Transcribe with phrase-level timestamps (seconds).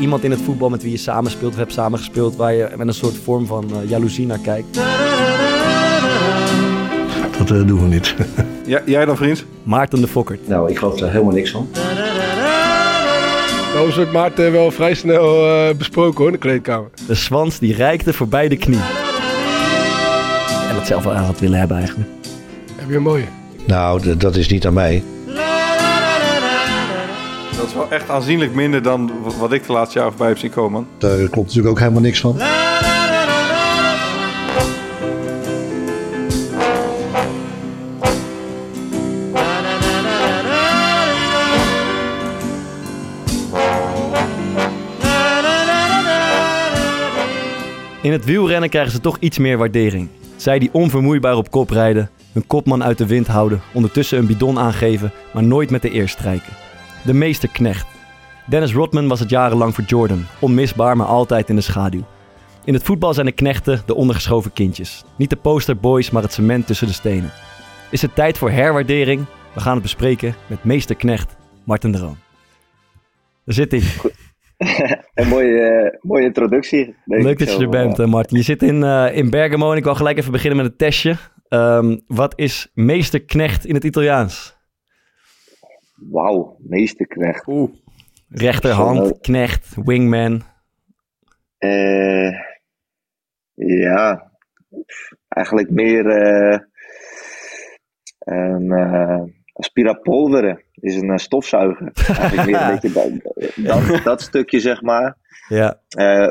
[0.00, 2.94] iemand in het voetbal met wie je samenspeelt of hebt samengespeeld waar je met een
[2.94, 4.80] soort vorm van uh, jaloezie naar kijkt?
[7.38, 8.14] Dat uh, doen we niet.
[8.66, 9.44] ja, jij dan, vriend?
[9.62, 10.48] Maarten de Fokkert.
[10.48, 11.68] Nou, ik geloof er helemaal niks van.
[13.74, 16.90] Nou, wordt Maarten wel vrij snel uh, besproken hoor, in de kleedkamer.
[17.06, 18.80] De zwans die reikte voorbij de knie.
[20.68, 22.10] En dat zelf wel aan had willen hebben eigenlijk.
[22.76, 23.24] Heb je een mooie?
[23.66, 25.02] Nou, dat is niet aan mij.
[27.72, 30.86] Is wel echt aanzienlijk minder dan wat ik de laatste jaar voorbij heb zien komen.
[30.98, 32.36] Daar klopt natuurlijk ook helemaal niks van.
[48.00, 50.08] In het wielrennen krijgen ze toch iets meer waardering.
[50.36, 54.58] Zij die onvermoeibaar op kop rijden, hun kopman uit de wind houden, ondertussen een bidon
[54.58, 56.61] aangeven, maar nooit met de eer strijken.
[57.04, 57.86] De meesterknecht.
[58.46, 62.04] Dennis Rodman was het jarenlang voor Jordan, onmisbaar maar altijd in de schaduw.
[62.64, 65.04] In het voetbal zijn de knechten de ondergeschoven kindjes.
[65.16, 67.30] Niet de posterboys, maar het cement tussen de stenen.
[67.90, 69.24] Is het tijd voor herwaardering?
[69.54, 72.16] We gaan het bespreken met meesterknecht Martin Droom.
[73.44, 73.82] Daar zit hij.
[75.14, 76.94] een mooie, mooie introductie.
[77.04, 78.36] Leuk dat je er bent, uh, Martin.
[78.36, 81.16] Je zit in, uh, in Bergamo en ik wil gelijk even beginnen met een testje.
[81.48, 84.60] Um, wat is meesterknecht in het Italiaans?
[86.10, 87.46] Wauw, meesterknecht.
[87.46, 87.70] Oeh.
[88.28, 90.42] Rechterhand, knecht, wingman.
[91.58, 92.32] Uh,
[93.54, 94.32] ja,
[95.28, 96.58] eigenlijk meer uh,
[98.18, 99.22] een uh,
[99.52, 101.92] aspirapolveren is een stofzuiger.
[101.94, 103.20] Eigenlijk meer een beetje
[103.56, 105.16] dat, dat, dat, stukje, zeg maar.
[105.48, 105.80] Ja.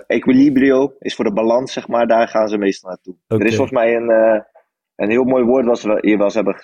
[0.08, 2.08] equilibrio is voor de balans, zeg maar.
[2.08, 3.16] Daar gaan ze meestal naartoe.
[3.28, 3.39] Okay.
[3.39, 4.44] Er is volgens mij een,
[4.95, 6.56] een heel mooi woord wat we hier wel eens hebben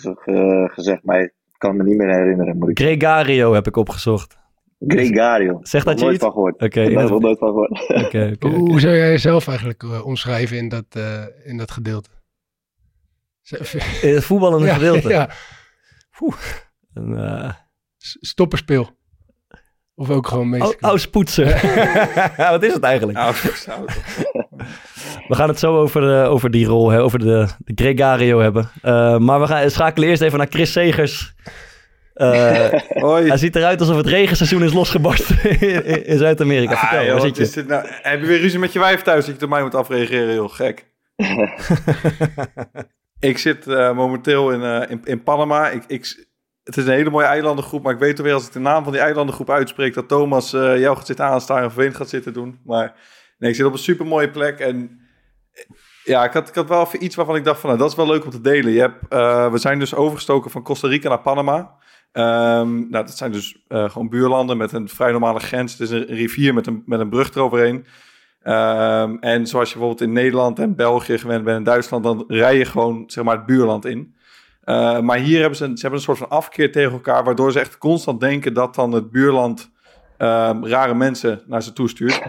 [0.72, 2.58] gezegd, maar kan me niet meer herinneren.
[2.58, 4.38] Moet ik Gregario heb ik opgezocht.
[4.80, 5.60] Gregario.
[5.62, 6.24] Zeg dat je nooit iets?
[6.24, 6.54] van gehoord.
[6.54, 6.66] Oké.
[6.66, 7.90] Okay, ik nooit van gehoord.
[8.06, 12.10] Okay, okay, Hoe zou jij jezelf eigenlijk uh, omschrijven in dat, uh, in dat gedeelte?
[14.02, 15.10] In het voetballende ja, gedeelte?
[15.10, 15.30] Ja.
[16.20, 16.36] Oeh.
[16.94, 17.54] Een, uh...
[18.20, 18.90] Stopperspeel.
[19.96, 20.98] Of ook gewoon meestal.
[20.98, 21.46] Spoetsen.
[22.38, 23.18] Wat is het eigenlijk?
[25.28, 28.70] We gaan het zo over, uh, over die rol, hè, over de, de Gregario hebben.
[28.84, 31.34] Uh, maar we gaan schakelen eerst even naar Chris Segers.
[32.18, 36.74] Uh, hij ziet eruit alsof het regenseizoen is losgebarsten in, in Zuid-Amerika.
[36.74, 37.64] Ah, Vertel, joh, waar zit je?
[37.64, 37.88] Nou?
[37.88, 40.30] Heb je weer ruzie met je wijf thuis dat je op mij moet afreageren?
[40.30, 40.86] Heel gek.
[43.20, 45.70] ik zit uh, momenteel in, uh, in, in, Panama.
[45.70, 46.28] Ik, ik,
[46.64, 48.84] het is een hele mooie eilandengroep, maar ik weet toch weer als ik de naam
[48.84, 52.34] van die eilandengroep uitspreek dat Thomas uh, jou gaat zitten aanstaan of Veen gaat zitten
[52.34, 52.60] doen.
[52.66, 52.94] Maar
[53.38, 55.00] nee, ik zit op een super mooie plek en
[56.04, 57.98] ja, ik had, ik had wel even iets waarvan ik dacht van nou, dat is
[57.98, 58.72] wel leuk om te delen.
[58.72, 59.06] Je hebt,
[59.52, 61.76] we zijn dus overgestoken van Costa Rica naar Panama.
[62.14, 65.72] Um, nou, dat zijn dus uh, gewoon buurlanden met een vrij normale grens.
[65.72, 67.86] Het is een rivier met een, met een brug eroverheen.
[68.44, 72.58] Um, en zoals je bijvoorbeeld in Nederland en België gewend bent en Duitsland, dan rij
[72.58, 74.16] je gewoon zeg maar, het buurland in.
[74.66, 77.52] Uh, maar hier hebben ze, een, ze hebben een soort van afkeer tegen elkaar, waardoor
[77.52, 79.72] ze echt constant denken dat dan het buurland
[80.18, 82.22] um, rare mensen naar ze toestuurt.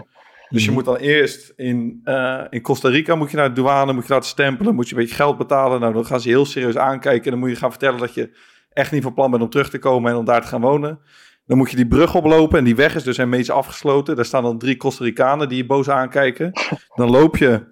[0.49, 3.93] Dus je moet dan eerst in, uh, in Costa Rica moet je naar de douane,
[3.93, 5.79] moet je laten stempelen, moet je een beetje geld betalen.
[5.79, 8.37] Nou, dan gaan ze heel serieus aankijken en dan moet je gaan vertellen dat je
[8.73, 10.99] echt niet van plan bent om terug te komen en om daar te gaan wonen.
[11.45, 14.15] Dan moet je die brug oplopen en die weg is dus een beetje afgesloten.
[14.15, 16.51] Daar staan dan drie Costa Ricanen die je boos aankijken.
[16.95, 17.63] Dan loop je,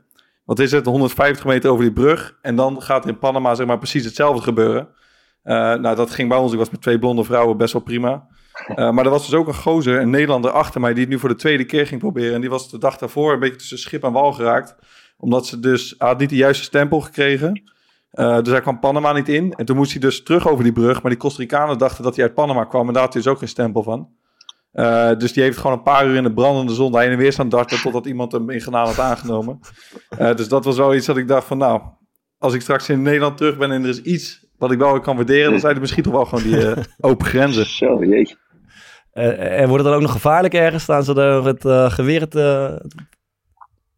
[0.46, 2.38] wat is het, 150 meter over die brug.
[2.42, 4.88] En dan gaat er in Panama zeg maar precies hetzelfde gebeuren.
[5.44, 6.52] Uh, nou, dat ging bij ons.
[6.52, 8.28] Ik was met twee blonde vrouwen best wel prima.
[8.70, 11.20] Uh, maar er was dus ook een gozer, een Nederlander achter mij, die het nu
[11.20, 12.34] voor de tweede keer ging proberen.
[12.34, 14.76] En die was de dag daarvoor een beetje tussen schip en wal geraakt.
[15.18, 17.62] Omdat ze dus, had niet de juiste stempel gekregen.
[18.14, 19.54] Uh, dus hij kwam Panama niet in.
[19.54, 21.02] En toen moest hij dus terug over die brug.
[21.02, 22.88] Maar die Costa Ricanen dachten dat hij uit Panama kwam.
[22.88, 24.10] En daar had hij dus ook geen stempel van.
[24.74, 27.32] Uh, dus die heeft gewoon een paar uur in de brandende zon heen en weer
[27.32, 27.82] staan darten.
[27.82, 29.60] Totdat iemand hem in genade had aangenomen.
[30.18, 31.82] Dus dat was wel iets dat ik dacht van nou.
[32.38, 35.16] Als ik straks in Nederland terug ben en er is iets wat ik wel kan
[35.16, 35.52] waarderen.
[35.52, 37.66] Dan zijn er misschien toch wel gewoon die open grenzen.
[37.66, 38.36] Zo, jeetje.
[39.18, 40.84] En wordt het dan ook nog gevaarlijk ergens?
[40.84, 42.80] Staan ze er het geweer te,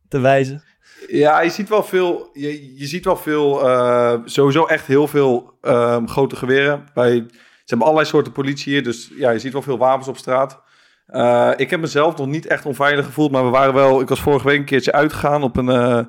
[0.08, 0.64] te wijzen?
[1.08, 2.30] Ja, je ziet wel veel.
[2.34, 3.68] Je, je ziet wel veel.
[3.68, 6.84] Uh, sowieso echt heel veel um, grote geweren.
[6.94, 8.84] Bij, ze hebben allerlei soorten politie hier.
[8.84, 10.62] Dus ja, je ziet wel veel wapens op straat.
[11.08, 13.32] Uh, ik heb mezelf nog niet echt onveilig gevoeld.
[13.32, 14.02] Maar we waren wel.
[14.02, 15.70] Ik was vorige week een keertje uitgegaan op een.
[15.70, 16.02] Uh,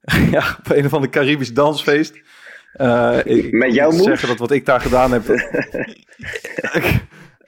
[0.30, 2.14] ja, op een of ander Caribisch dansfeest.
[3.24, 4.04] ik, Met jouw moed?
[4.04, 5.22] zeggen dat wat ik daar gedaan heb.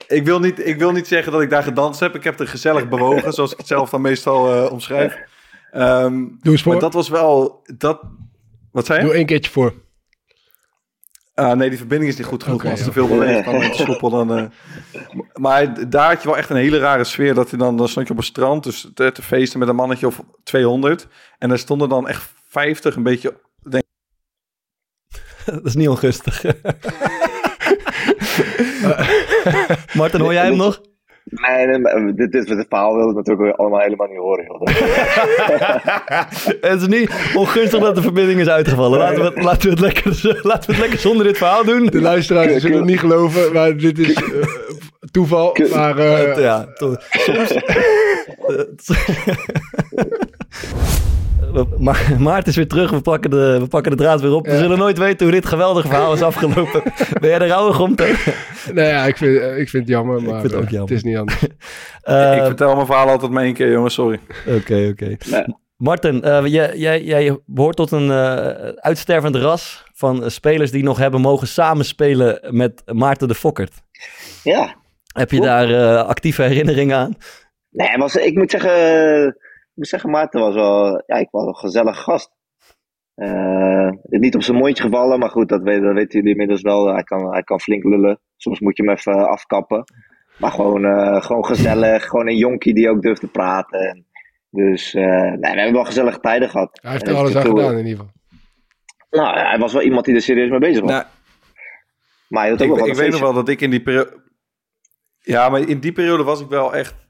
[0.07, 2.15] ik, wil niet, ik wil niet zeggen dat ik daar gedanst heb.
[2.15, 5.17] Ik heb er gezellig bewogen, zoals ik het zelf dan meestal omschrijf.
[5.73, 6.71] Um, Doe eens voor.
[6.71, 7.63] Maar dat was wel...
[7.77, 8.01] Dat,
[8.71, 9.05] wat zei je?
[9.05, 9.73] Doe één keertje voor.
[11.35, 12.59] Uh, nee, die verbinding is niet goed genoeg.
[12.59, 14.45] Okay, als er veel beweegt, dan is het Dan, uh...
[15.33, 17.33] maar daar had je wel echt een hele rare sfeer.
[17.33, 19.75] Dat je dan, dan stond je op een strand, dus te, te feesten met een
[19.75, 21.07] mannetje of 200.
[21.37, 23.39] En daar stonden dan echt 50, een beetje...
[23.69, 23.83] Denk...
[25.45, 26.43] dat is niet ongunstig.
[29.93, 30.81] Martin, hoor jij hem nog?
[31.29, 34.45] Nee, nee dit, dit, dit verhaal wil ik natuurlijk allemaal helemaal niet horen.
[34.45, 34.61] Joh.
[36.71, 38.99] het is niet ongunstig dat de verbinding is uitgevallen.
[38.99, 40.19] Laten we, het, laten we, het, lekker,
[40.51, 41.85] laten we het lekker zonder dit verhaal doen.
[41.85, 44.43] De luisteraars zullen het niet geloven, maar dit is uh,
[45.11, 45.57] toeval.
[45.73, 47.53] Maar, uh, ja, to soms.
[51.77, 52.91] Ma Maarten is weer terug.
[52.91, 54.45] We pakken, de, we pakken de draad weer op.
[54.45, 56.83] We zullen nooit weten hoe dit geweldige verhaal is afgelopen.
[57.21, 57.95] ben jij er rouwig om?
[58.73, 60.81] nee, ja, ik vind, ik vind het jammer, maar het, ook jammer.
[60.81, 61.41] het is niet anders.
[62.09, 63.93] uh, ik vertel mijn verhaal altijd maar één keer, jongens.
[63.93, 64.19] Sorry.
[64.47, 65.17] Oké, oké.
[65.75, 70.97] Martin, uh, jij, jij, jij behoort tot een uh, uitstervend ras van spelers die nog
[70.97, 73.73] hebben mogen samenspelen met Maarten de Fokkert.
[74.43, 74.75] Ja.
[75.13, 77.15] Heb je daar actieve herinneringen aan?
[77.69, 79.35] Nee, was, ik moet zeggen
[79.77, 82.35] moet zeggen, Maarten was wel, ja, ik was een gezellig gast.
[83.15, 86.93] Uh, niet op zijn mondje gevallen, maar goed, dat, weet, dat weten jullie inmiddels wel.
[86.93, 88.19] Hij kan, hij kan flink lullen.
[88.35, 89.83] Soms moet je hem even afkappen.
[90.37, 92.05] Maar gewoon, uh, gewoon gezellig.
[92.05, 94.05] gewoon een jonkie die ook durft te praten.
[94.49, 96.79] Dus uh, nee, we hebben wel gezellige tijden gehad.
[96.81, 98.11] Hij heeft er alles aan gedaan in ieder geval.
[99.09, 100.91] Nou, hij was wel iemand die er serieus mee bezig was.
[100.91, 101.03] Nou,
[102.27, 104.25] maar hij had ook ik, wel ik weet nog wel dat ik in die periode...
[105.19, 107.06] Ja, maar in die periode was ik wel echt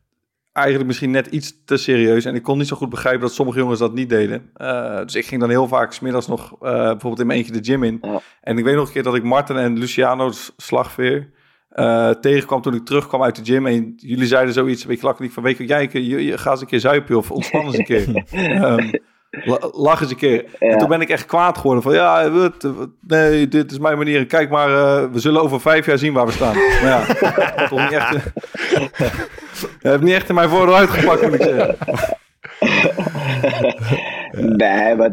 [0.58, 2.26] eigenlijk misschien net iets te serieus.
[2.26, 4.50] En ik kon niet zo goed begrijpen dat sommige jongens dat niet deden.
[4.58, 7.72] Uh, dus ik ging dan heel vaak smiddags nog uh, bijvoorbeeld in mijn eentje de
[7.72, 8.02] gym in.
[8.42, 11.30] En ik weet nog een keer dat ik Martin en Luciano's slagveer
[11.74, 13.66] uh, tegenkwam toen ik terugkwam uit de gym.
[13.66, 15.44] En jullie zeiden zoiets, een beetje van...
[15.44, 18.08] Weet je, jij, je, je, ga eens een keer zuipen of ontspan eens een keer.
[18.72, 18.92] um,
[19.72, 20.46] lach eens een keer.
[20.60, 21.84] En toen ben ik echt kwaad geworden.
[21.84, 22.68] Van ja, wat,
[23.08, 24.26] nee, dit is mijn manier.
[24.26, 26.56] Kijk maar, uh, we zullen over vijf jaar zien waar we staan.
[26.56, 27.06] Maar ja,
[27.70, 28.32] toch niet echt...
[29.60, 31.76] Je hebt niet echt in mijn voordeel uitgepakt, moet ik zeggen.
[34.58, 35.12] nee, maar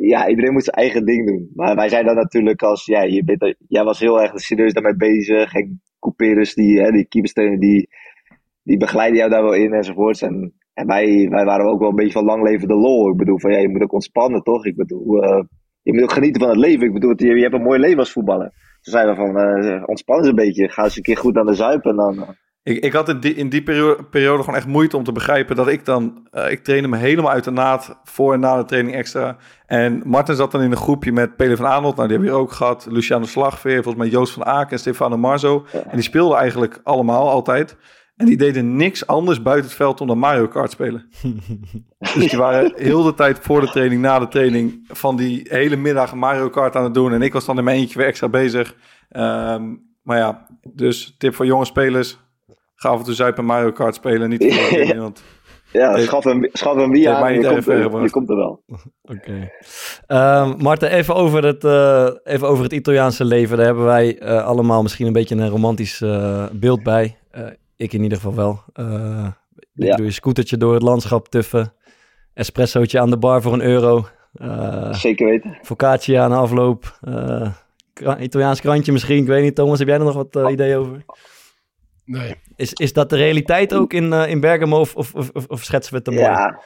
[0.00, 1.50] ja, iedereen moet zijn eigen ding doen.
[1.54, 4.96] Maar wij zijn dan natuurlijk als, ja, je bent, jij was heel erg serieus daarmee
[4.96, 5.54] bezig.
[5.54, 7.88] En couperus, die, hè, die keepersteunen, die,
[8.62, 10.22] die begeleiden jou daar wel in enzovoorts.
[10.22, 13.10] En, en wij, wij waren ook wel een beetje van lang leven de lol.
[13.10, 14.66] Ik bedoel, van ja, je moet ook ontspannen, toch?
[14.66, 15.42] Ik bedoel, uh,
[15.82, 16.86] je moet ook genieten van het leven.
[16.86, 18.52] Ik bedoel, je, je hebt een mooi leven als voetballer.
[18.80, 20.68] Toen zeiden van, uh, ontspan eens een beetje.
[20.68, 22.36] Ga eens een keer goed aan de zuipen en dan...
[22.62, 25.56] ik, ik had in die, in die periode, periode gewoon echt moeite om te begrijpen
[25.56, 26.28] dat ik dan...
[26.32, 29.36] Uh, ik trainde me helemaal uit de naad voor en na de training extra.
[29.66, 31.96] En Martin zat dan in een groepje met Pele van Aanholt.
[31.96, 32.86] Nou, die hebben we ook gehad.
[32.90, 35.66] Luciano Slagveer, volgens mij Joost van Aken en Stefano Marzo.
[35.72, 37.76] En die speelden eigenlijk allemaal altijd.
[38.16, 41.08] En die deden niks anders buiten het veld om dan Mario Kart spelen.
[42.14, 44.84] dus die waren heel de tijd voor de training, na de training...
[44.88, 47.12] van die hele middag Mario Kart aan het doen.
[47.12, 48.74] En ik was dan in mijn eentje weer extra bezig.
[49.10, 52.18] Um, maar ja, dus tip voor jonge spelers
[52.82, 54.28] ga af en toe Zuip en Mario Kart spelen.
[54.28, 55.22] Niet voor want
[55.72, 57.34] ja, schaf hem, schaf hem wie aan.
[57.34, 58.62] Je komt, er, je komt er wel.
[59.02, 59.12] Oké.
[59.12, 59.52] Okay.
[60.08, 63.56] Uh, Marten, even over, het, uh, even over het Italiaanse leven.
[63.56, 67.16] Daar hebben wij uh, allemaal misschien een beetje een romantisch uh, beeld bij.
[67.76, 68.60] ik in ieder geval wel.
[69.72, 69.96] ja.
[69.96, 71.72] Doe je scootertje door het landschap tuffen.
[72.34, 74.06] Espressootje aan de bar voor een euro.
[74.90, 75.58] Zeker weten.
[75.62, 76.98] Focaccia aan de afloop.
[78.20, 79.16] Italiaans krantje misschien.
[79.16, 81.04] Ik weet niet, Thomas, heb jij er nog wat ideeën over?
[82.04, 82.34] Nee.
[82.62, 84.94] Is, is dat de realiteit ook in, uh, in Bergamo of,
[85.48, 86.24] of, schetsen we het te mooi?
[86.24, 86.60] Ja,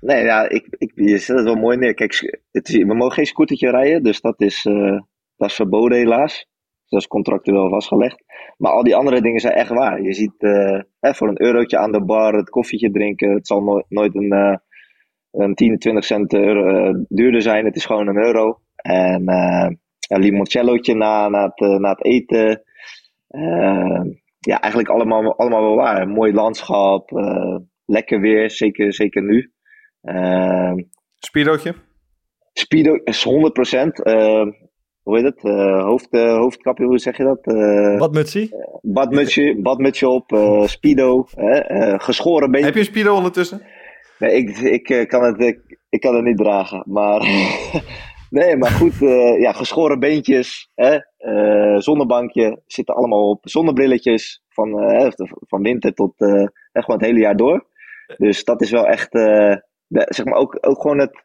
[0.00, 1.94] nee, ja, ik, ik, je zet het wel mooi neer.
[1.94, 5.00] Kijk, het is, we mogen geen scootertje rijden, dus dat is, uh,
[5.36, 6.48] dat is verboden helaas.
[6.88, 8.24] Dat is contractueel vastgelegd.
[8.56, 10.02] Maar al die andere dingen zijn echt waar.
[10.02, 13.34] Je ziet uh, hè, voor een eurotje aan de bar het koffietje drinken.
[13.34, 14.60] Het zal nooit, nooit een,
[15.30, 17.64] een 10, 20 cent euro, duurder zijn.
[17.64, 18.60] Het is gewoon een euro.
[18.76, 19.28] En
[20.08, 22.62] een limoncellootje na, na, het, na het eten
[24.40, 26.00] ja, eigenlijk allemaal, allemaal wel waar.
[26.00, 29.52] Een mooi landschap, uh, lekker weer, zeker, zeker nu.
[30.02, 30.72] Uh,
[31.18, 31.74] Speedootje?
[32.52, 33.28] Speedo is 100%.
[33.30, 34.46] Uh,
[35.02, 35.44] hoe heet het?
[35.44, 37.42] Uh, hoofd, hoofdkapje, hoe zeg je dat?
[37.98, 38.78] badmutsje?
[38.82, 40.36] badmutsje, badmutsje op,
[40.76, 41.24] speedo,
[41.96, 42.66] geschoren beetje.
[42.66, 43.62] Heb je een speedo ondertussen?
[44.18, 47.20] Nee, ik, ik, kan het, ik, ik kan het niet dragen, maar...
[48.30, 53.48] Nee, maar goed, uh, ja, geschoren beentjes, hè, uh, zonnebankje, zitten allemaal op.
[53.48, 55.10] Zonnebrilletjes van, uh,
[55.46, 56.14] van winter tot
[56.72, 57.66] echt het hele jaar door.
[58.16, 59.08] Dus dat is wel echt,
[59.88, 61.24] zeg maar ook, ook gewoon het.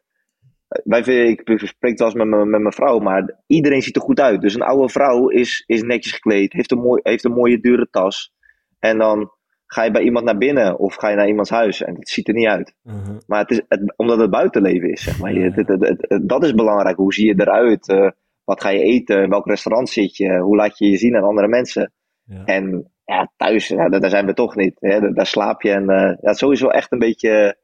[0.84, 4.40] Wij, ik spreek wel eens met, met mijn vrouw, maar iedereen ziet er goed uit.
[4.40, 7.88] Dus een oude vrouw is, is netjes gekleed, heeft een, mooi, heeft een mooie dure
[7.90, 8.32] tas.
[8.78, 9.30] En dan
[9.66, 12.28] ga je bij iemand naar binnen of ga je naar iemands huis en het ziet
[12.28, 12.74] er niet uit.
[12.82, 13.18] Mhm.
[13.26, 15.32] Maar het is, het, omdat het buitenleven is, zeg maar.
[15.32, 16.96] Het, het, dat is belangrijk.
[16.96, 17.88] Hoe zie je eruit?
[17.88, 18.10] Uh,
[18.44, 19.22] wat ga je eten?
[19.22, 20.38] In welk restaurant zit je?
[20.38, 21.92] Hoe laat je je zien aan andere mensen?
[22.24, 22.44] Ja.
[22.44, 24.76] En ja, thuis, ja, daar, zijn we toch niet.
[24.80, 25.00] Hè?
[25.00, 25.70] Daar, daar slaap je.
[25.70, 27.54] En eh, ja, sowieso echt een beetje, een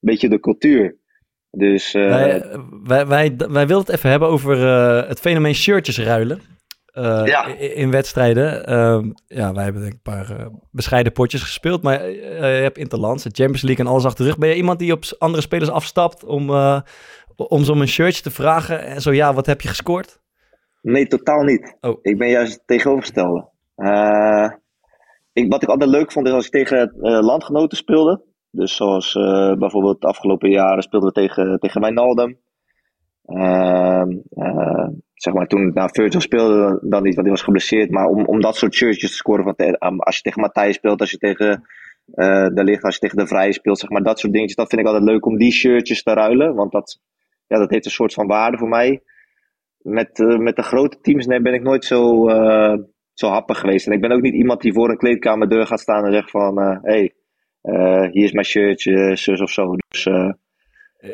[0.00, 0.96] beetje de cultuur.
[1.50, 2.42] Dus eh, Wij,
[2.84, 6.40] wij, wij, wij wilden het even hebben over eh, het fenomeen shirtjes ruilen.
[6.92, 7.46] Eh, Ja.
[7.56, 8.66] In wedstrijden.
[8.66, 11.82] Ehm, ja, wij hebben denk ik een paar eh, bescheiden potjes gespeeld.
[11.82, 14.38] Maar eh, je hebt Interlands, de Champions League en alles achter de rug.
[14.38, 16.50] Ben je iemand die op andere spelers afstapt om,
[17.36, 18.84] om een shirtje te vragen?
[18.84, 20.20] En zo ja, wat heb je gescoord?
[20.82, 21.76] Nee, totaal niet.
[21.80, 21.98] Oh.
[22.02, 23.50] Ik ben juist het tegenovergestelde.
[25.32, 28.22] Ik, wat ik altijd leuk vond is als ik tegen landgenoten speelde.
[28.50, 29.12] Dus zoals
[29.58, 32.38] bijvoorbeeld de afgelopen jaren speelden we tegen, tegen Wijnaldum.
[35.22, 37.90] Eh, zeg maar toen nou, Virgil speelde dan niet, want hij was geblesseerd.
[37.90, 39.44] Maar om, om dat soort shirtjes te scoren.
[39.44, 41.62] Van um, als je tegen Matthijs speelt, als je tegen
[42.14, 43.78] eh, De Licht, als je tegen De Vrije speelt.
[43.78, 44.56] Zeg maar dat soort dingetjes.
[44.56, 46.54] Dat vind ik altijd leuk om die shirtjes te ruilen.
[46.54, 47.00] Want dat,
[47.46, 49.02] ja, dat heeft een soort van waarde voor mij
[49.78, 52.78] met, eh, met de grote teams nee, ben ik nooit zo, eh,
[53.12, 53.86] zo happig geweest.
[53.86, 56.58] En ik ben ook niet iemand die voor een kleedkamerdeur gaat staan en zegt van...
[56.58, 57.14] hé, hey,
[57.62, 59.76] eh, hier is mijn shirtje, zus of zo.
[59.88, 60.32] Dus eh, Eh,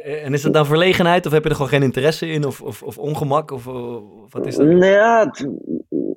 [0.02, 2.44] En is dat dan verlegenheid of heb je er gewoon geen interesse in?
[2.44, 3.50] Of, of, of ongemak?
[3.50, 4.66] Of, of wat is dat?
[4.66, 5.48] nou ja, het-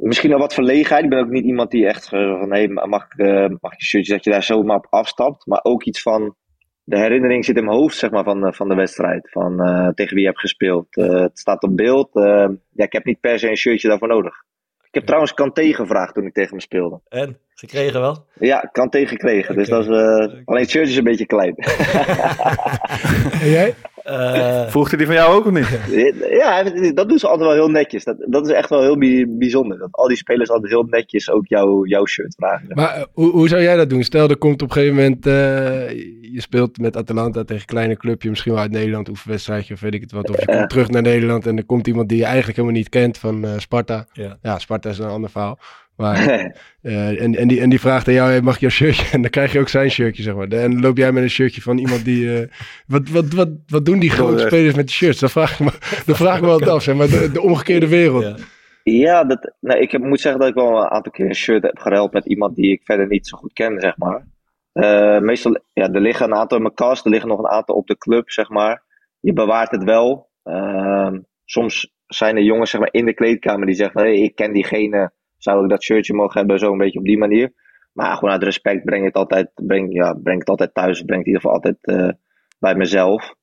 [0.02, 1.04] misschien wel wat verlegenheid.
[1.04, 2.52] Ik ben ook niet iemand die echt eh, van...
[2.52, 5.46] hé, hey, mag, eh, mag je shirtje dat je daar zomaar op afstapt.
[5.46, 6.36] Maar ook iets van...
[6.84, 9.30] De herinnering zit in mijn hoofd, zeg maar, van, eh, van de wedstrijd.
[9.32, 10.96] Van eh, tegen wie je hebt gespeeld.
[10.98, 12.16] Eh, het staat op beeld.
[12.16, 14.34] Eh, ja, ik heb niet per se een shirtje daarvoor nodig.
[14.88, 17.02] Ik heb trouwens Kanté gevraagd toen ik tegen hem speelde.
[17.08, 17.38] En?
[17.70, 18.26] Gekregen wel?
[18.40, 19.56] Ja, kan tegengekregen.
[19.56, 19.76] Dus Oké.
[19.76, 21.56] dat is, eh, alleen het shirt is een beetje klein.
[23.42, 23.76] En jij?
[24.04, 25.80] Eh, Vroeg die van jou ook of niet?
[26.30, 26.64] ja,
[26.94, 28.04] dat doen ze altijd wel heel netjes.
[28.04, 29.78] Dat, dat is echt wel heel bi- bijzonder.
[29.78, 32.66] Dat al die spelers altijd heel netjes ook jou, jouw shirt vragen.
[32.70, 34.04] Maar eh, hoe, hoe zou jij dat doen?
[34.04, 35.26] Stel, er komt op een gegeven moment...
[35.26, 35.90] eh,
[36.34, 39.94] je speelt met Atalanta tegen een kleine clubje, misschien wel uit Nederland, oefenwedstrijdje of weet
[39.94, 40.30] ik het wat.
[40.30, 42.90] Of je komt terug naar Nederland en er komt iemand die je eigenlijk helemaal niet
[42.90, 44.06] kent van eh, Sparta.
[44.42, 45.60] Ja, Sparta is een ander verhaal.
[46.02, 46.28] Maar,
[46.82, 49.06] eh, en, en, die, en die vraagt aan jou, hey, mag ik jouw shirtje?
[49.16, 50.48] En dan krijg je ook zijn shirtje, zeg maar.
[50.48, 52.42] En loop jij met een shirtje van iemand die...
[52.42, 52.48] eh,
[52.88, 55.20] wat, wat, wat, wat doen die grote spelers met die shirts?
[55.20, 55.72] Dan vraag ik me,
[56.06, 57.08] dan vraag ik me altijd af, zeg maar.
[57.08, 58.24] De, de omgekeerde wereld.
[58.24, 58.36] Ja.
[58.84, 61.64] Ja, dat, nou, ik heb, moet zeggen dat ik wel een aantal keer een shirt
[61.64, 64.28] heb geruild met iemand die ik verder niet zo goed ken, zeg maar.
[64.72, 67.76] Eh, meestal, ja, er liggen een aantal in mijn kast, er liggen nog een aantal
[67.76, 68.84] op de club, zeg maar.
[69.20, 70.30] Je bewaart het wel.
[70.44, 74.54] Ehm, soms zijn er jongens zeg maar, in de kleedkamer die zeggen: hey, ik ken
[74.54, 75.12] diegene,
[75.44, 77.54] zou ik dat shirtje mogen hebben, zo een beetje op die manier.
[77.94, 81.20] Maar gewoon uit respect breng ik het altijd, breng, ja, breng het altijd thuis, breng
[81.20, 82.10] het in ieder geval altijd eh,
[82.60, 83.36] bij mezelf.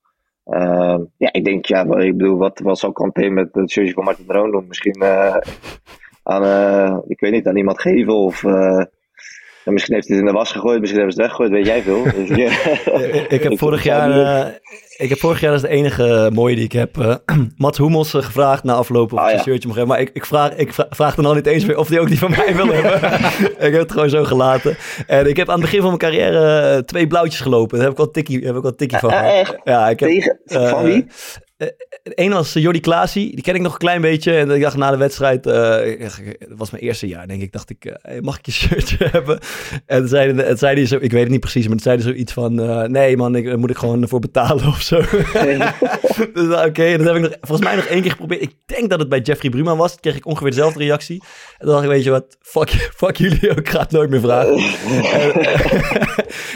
[0.44, 4.04] Ehm, ja, ik denk, ja, ik bedoel, wat, wat zal Kanté met het shirtje van
[4.04, 4.66] Martin Droon doen?
[4.68, 5.36] Misschien eh,
[6.22, 8.44] aan, eh, ik weet niet, aan iemand geven of...
[9.68, 11.66] eh, misschien heeft hij het in de was gegooid, misschien hebben ze het weggegooid, weet
[11.66, 12.02] jij veel.
[12.26, 12.46] Dus.
[13.36, 14.10] Ik, heb vorig jaar,
[14.46, 14.52] eh,
[14.96, 17.14] ik heb vorig jaar, dat is de enige mooie die ik heb, eh
[17.56, 19.38] Mats Hummels eh, gevraagd na afloop of Ah, hij ja.
[19.38, 19.94] een shirtje mag hebben.
[19.96, 22.08] Maar ik, ik, vraag, ik vra- vraag dan al niet eens meer of hij ook
[22.08, 23.10] die van mij wil hebben.
[23.66, 24.76] ik heb het gewoon zo gelaten.
[25.06, 27.74] En ik heb aan het begin van mijn carrière eh, twee blauwtjes gelopen.
[27.76, 29.32] Daar heb ik wel tikkie, heb ik wel tikkie van Eh, gehad.
[29.34, 29.56] echt?
[29.64, 31.06] Ja, ik heb, Tegen, eh, van wie?
[31.58, 34.36] De ene was eh, Jordi Klaasie, die ken ik nog een klein beetje.
[34.36, 35.74] En ik dacht na de wedstrijd, eh,
[36.38, 39.38] het was mijn eerste jaar, denk ik, dacht ik, eh, mag ik je shirtje hebben?
[39.86, 41.96] En toen zei, het zei hij zo, ik weet het niet precies, maar toen zei
[41.96, 44.96] hij zoiets van, eh, nee man, ik, daar moet ik gewoon voor betalen of zo.
[46.34, 48.42] dus oké, dat heb ik nog, volgens mij nog één keer geprobeerd.
[48.42, 51.22] Ik denk dat het bij Jeffrey Bruma was, kreeg ik ongeveer dezelfde reactie.
[51.58, 54.10] En toen dacht ik, weet je wat, fuck, fuck jullie ook, ik ga het nooit
[54.10, 54.54] meer vragen.
[54.54, 55.32] En-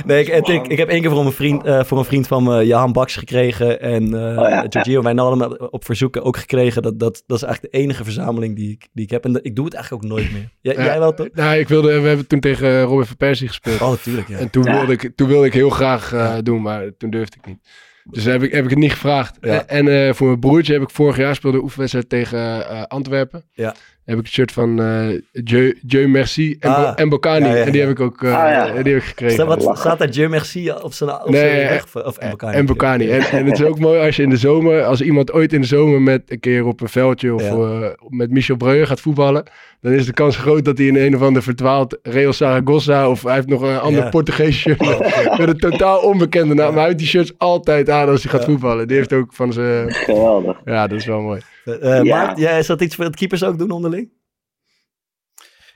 [0.06, 2.92] nee, ik, heb één keer voor een vriend, eh, voor een vriend van me, Jahan
[2.92, 6.82] Baks gekregen en eh Giorgio Wijnaldum op verzoeken ook gekregen.
[6.82, 9.24] Dat, dat, dat is eigenlijk de enige verzameling die ik, die ik heb.
[9.24, 10.48] En dat- ik doe het eigenlijk ook nooit meer.
[10.60, 10.84] Jij, Ja.
[10.84, 11.28] jij wel toch?
[11.32, 13.80] Nou, ik wilde, we hebben toen tegen Robin van Persie gespeeld.
[13.80, 14.38] Oh, natuurlijk, ja.
[14.38, 14.72] En toen, Ja.
[14.72, 17.58] wilde ik, toen wilde ik heel graag eh, doen, maar toen durfde ik niet.
[18.04, 19.36] Dus heb ik, heb ik het niet gevraagd.
[19.40, 19.66] Ja.
[19.66, 23.44] En eh, voor mijn broertje heb ik vorig jaar speelde een oefenwedstrijd tegen eh, Antwerpen.
[23.52, 23.74] Ja.
[24.04, 26.80] Heb ik het shirt van eh Dieu, Dieu Merci en, Ah.
[26.82, 27.46] Bo- en Bocani.
[27.46, 28.82] Ja, ja, En die heb ik ook eh, Ah, ja.
[28.82, 29.34] die heb ik gekregen.
[29.34, 32.06] Staat, wat, staat daar Dieu Merci op zijn, op Nee, zijn eh?
[32.06, 32.16] Of?
[32.40, 33.08] En Bocani.
[33.10, 35.60] En, en het is ook mooi als je in de zomer, als iemand ooit in
[35.60, 37.94] de zomer met een keer op een veldje of Ja.
[38.08, 39.44] met Michel Breuer gaat voetballen,
[39.80, 43.22] dan is de kans groot dat hij in een of ander verdwaald Real Zaragoza of
[43.22, 44.08] hij heeft nog een ander Ja.
[44.08, 44.98] Portugees shirt met,
[45.38, 46.66] met een totaal onbekende naam.
[46.68, 48.46] Maar hij heeft die shirts altijd aan als hij gaat Ja.
[48.46, 48.88] voetballen.
[48.88, 50.60] Die heeft ook van zijn, Geweldig.
[50.64, 51.40] ja, dat is wel mooi.
[51.64, 52.24] Eh, Ja.
[52.24, 54.12] Maart, is dat iets het keepers ook doen onderling?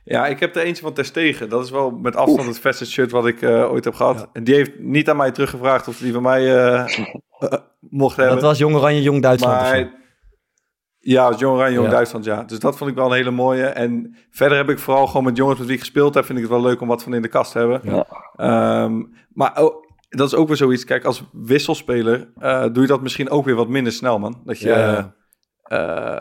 [0.05, 1.49] Ja, ik heb er eentje van Terstegen.
[1.49, 4.19] Dat is wel met afstand het vetste shirt wat ik eh, ooit heb gehad.
[4.19, 4.29] Ja.
[4.33, 6.43] En die heeft niet aan mij teruggevraagd of die van mij
[7.81, 8.35] mocht hebben.
[8.35, 10.05] Dat was Jong Oranje, Jong Duitsland maar
[10.99, 11.93] ja, als Jong Oranje, Jong Ja.
[11.93, 12.43] Duitsland, ja.
[12.43, 13.65] Dus dat vond ik wel een hele mooie.
[13.67, 16.45] En verder heb ik vooral gewoon met jongens met wie ik gespeeld heb, vind ik
[16.45, 17.81] het wel leuk om wat van in de kast te hebben.
[17.85, 18.07] Ja.
[18.37, 19.03] Ehm,
[19.33, 20.85] maar oh, dat is ook weer zoiets.
[20.85, 24.41] Kijk, als wisselspeler eh, doe je dat misschien ook weer wat minder snel, man.
[24.45, 25.15] Dat je Ja.
[25.69, 26.21] Eh,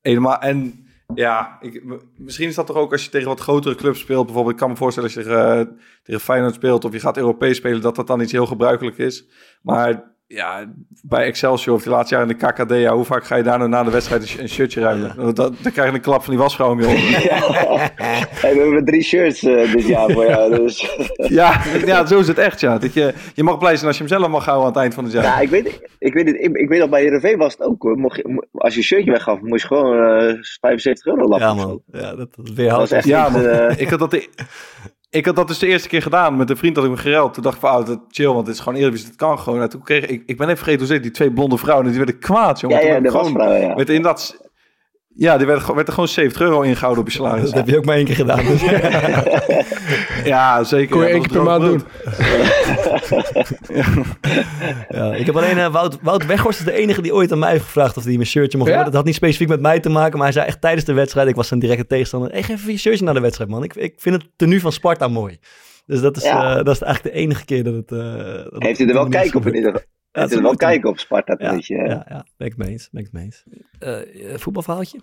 [0.00, 0.38] helemaal.
[0.38, 1.82] En ja, ik,
[2.16, 4.24] misschien is dat toch ook als je tegen wat grotere clubs speelt.
[4.24, 5.66] Bijvoorbeeld, ik kan me voorstellen als je tegen, eh,
[6.02, 9.26] tegen Feyenoord speelt of je gaat Europees spelen, dat dat dan iets heel gebruikelijk is.
[9.62, 13.36] Maar ja, bij Excelsior of die laatste jaar in de KKD, ja, hoe vaak ga
[13.36, 15.14] je daar nou na de wedstrijd een, sh- een shirtje ruimen?
[15.16, 17.22] Dat, dan krijg je een klap van die wasvrouw om je oren.
[17.22, 17.90] Ja.
[18.30, 20.56] Hey, we hebben drie shirts eh, dit jaar voor jou.
[20.56, 20.88] Dus.
[21.16, 22.78] Ja, ja, zo is het echt, ja.
[22.78, 24.94] Dat je, je mag blij zijn als je hem zelf mag houden aan het eind
[24.94, 25.22] van het jaar.
[25.24, 26.36] Ja, ik weet, ik weet het.
[26.40, 27.96] Ik, ik weet dat bij Heerenveen was het ook hoor.
[27.98, 31.46] Mocht je, als je een shirtje weggaf, moest je gewoon eh 75 euro lappen.
[31.48, 31.66] Ja, of zo.
[31.66, 31.82] man.
[32.02, 34.28] Ja, dat, dat weerhoudt was echt Ja, niet, eh, ik, had dat de,
[35.16, 36.36] ik had dat dus de eerste keer gedaan.
[36.36, 37.34] Met een vriend had ik me gereld.
[37.34, 39.06] Toen dacht ik van, oh, dat chill, want dit is gewoon Eredivisie.
[39.06, 39.60] Het kan gewoon.
[39.60, 41.86] En toen kreeg ik, ik ben even vergeten hoe ze die twee blonde vrouwen.
[41.86, 42.86] Die werden kwaad, jongen.
[42.86, 43.74] ja, dat was gewoon, ja.
[43.74, 44.45] werd inderdaad,
[45.16, 47.44] ja, die werd, werd er gewoon 70 euro ingehouden op je salaris.
[47.44, 48.44] Dat heb je ook maar één keer gedaan.
[48.44, 48.62] Dus.
[50.24, 50.88] Ja, zeker.
[50.96, 51.82] Kon je Ja, één dat keer per maand doen.
[54.88, 57.50] Ja, ik heb alleen eh, Wout, Wout Weghorst is de enige die ooit aan mij
[57.50, 58.74] heeft gevraagd of hij mijn shirtje mocht Ja?
[58.76, 58.92] hebben.
[58.92, 61.28] Dat had niet specifiek met mij te maken, maar hij zei echt tijdens de wedstrijd,
[61.28, 63.62] ik was zijn directe tegenstander, hey, geef even je shirtje naar de wedstrijd, man.
[63.64, 65.38] Ik, ik vind het tenue van Sparta mooi.
[65.86, 66.50] Dus dat is, Ja.
[66.58, 67.92] eh, dat is eigenlijk de enige keer dat het...
[67.92, 67.98] eh,
[68.50, 69.86] dat Heeft hij er wel kijk op in ieder geval?
[70.16, 71.34] Ja, er wel moet kijk op, Sparta?
[71.38, 71.74] Ja, weet je.
[71.74, 72.88] ja, ja, ben ik mee eens.
[72.92, 73.44] Ben ik mee eens.
[73.78, 75.00] Eh, eh, voetbalverhaaltje?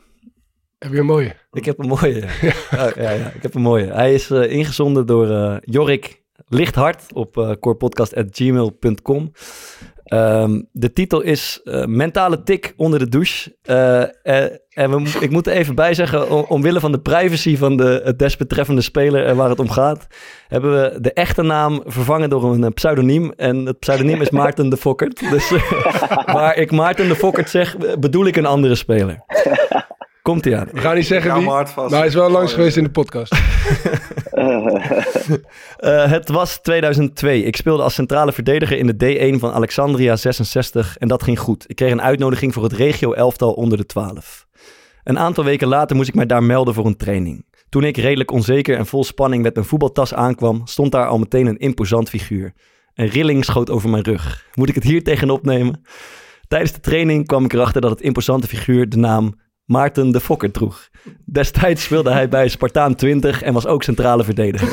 [0.80, 1.36] Heb je een mooie?
[1.52, 2.26] Ik heb een mooie.
[2.42, 2.54] ja.
[2.86, 3.92] Oh, ja, ja, ik heb een mooie.
[3.92, 9.32] Hij is eh, ingezonden door eh, Jorik Lichthart op uh, corepodcast.gmail.com.
[10.14, 13.56] Ehm, de titel is eh, Mentale tik onder de douche.
[13.62, 17.58] Eh, eh, en we, ik moet er even bij zeggen, om, omwille van de privacy
[17.58, 20.08] van de desbetreffende speler en waar het om gaat,
[20.48, 23.34] hebben we de echte naam vervangen door een pseudoniem.
[23.36, 25.20] En het pseudoniem is Maarten de Fokkert.
[25.30, 25.52] Dus
[26.34, 29.24] waar ik Maarten de Fokkert zeg, bedoel ik een andere speler.
[30.24, 30.68] Komt ie aan.
[30.72, 31.90] We gaan niet zeggen wie, maar hard vast.
[31.90, 32.82] maar hij is wel langs Oh, geweest ja.
[32.82, 33.36] in de podcast.
[35.78, 37.44] Eh, het was 2002.
[37.44, 41.70] Ik speelde als centrale verdediger in de D1 van Alexandria 66 en dat ging goed.
[41.70, 44.48] Ik kreeg een uitnodiging voor het regio-elftal onder de 12.
[45.04, 47.46] Een aantal weken later moest ik mij daar melden voor een training.
[47.70, 51.46] Toen ik redelijk onzeker en vol spanning met mijn voetbaltas aankwam, stond daar al meteen
[51.48, 52.54] een imposant figuur.
[52.94, 54.46] Een rilling schoot over mijn rug.
[54.54, 55.82] Moet ik het hier tegenop nemen?
[56.48, 60.52] Tijdens de training kwam ik erachter dat het imposante figuur de naam Maarten de Fokker
[60.52, 60.90] droeg.
[61.26, 64.70] Destijds speelde hij bij Spartaan 20 en was ook centrale verdediger.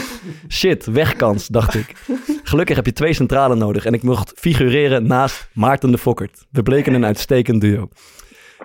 [0.48, 1.94] Shit, wegkans, dacht ik.
[2.42, 6.46] Gelukkig heb je twee centralen nodig en ik mocht figureren naast Maarten de Fokkert.
[6.50, 7.88] We bleken een uitstekend duo.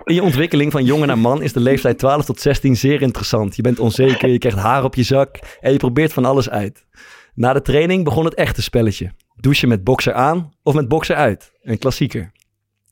[0.04, 3.56] In je ontwikkeling van jongen naar man is de leeftijd 12 tot 16 zeer interessant.
[3.56, 6.86] Je bent onzeker, je krijgt haar op je zak en je probeert van alles uit.
[7.34, 9.10] Na de training begon het echte spelletje.
[9.36, 11.52] Douchen met bokser aan of met bokser uit.
[11.62, 12.32] Een klassieker.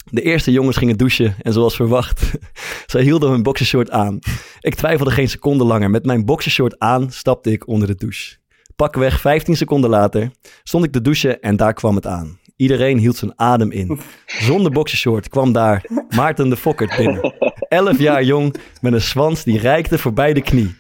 [0.05, 2.31] De eerste jongens gingen douchen en zoals verwacht,
[2.87, 4.19] zij hielden hun boxershort aan.
[4.61, 5.91] Ik twijfelde geen seconde langer.
[5.91, 8.37] Met mijn boxershort aan stapte ik onder de douche.
[8.77, 10.31] Pakweg 15 seconden later
[10.63, 12.39] stond ik te douchen en daar kwam het aan.
[12.57, 14.01] Iedereen hield zijn adem in.
[14.27, 15.85] Zonder boxershort kwam daar
[16.17, 17.35] Maarten de Fokkert binnen.
[17.69, 20.77] 11 jaar jong met een zwans die reikte voorbij de knie.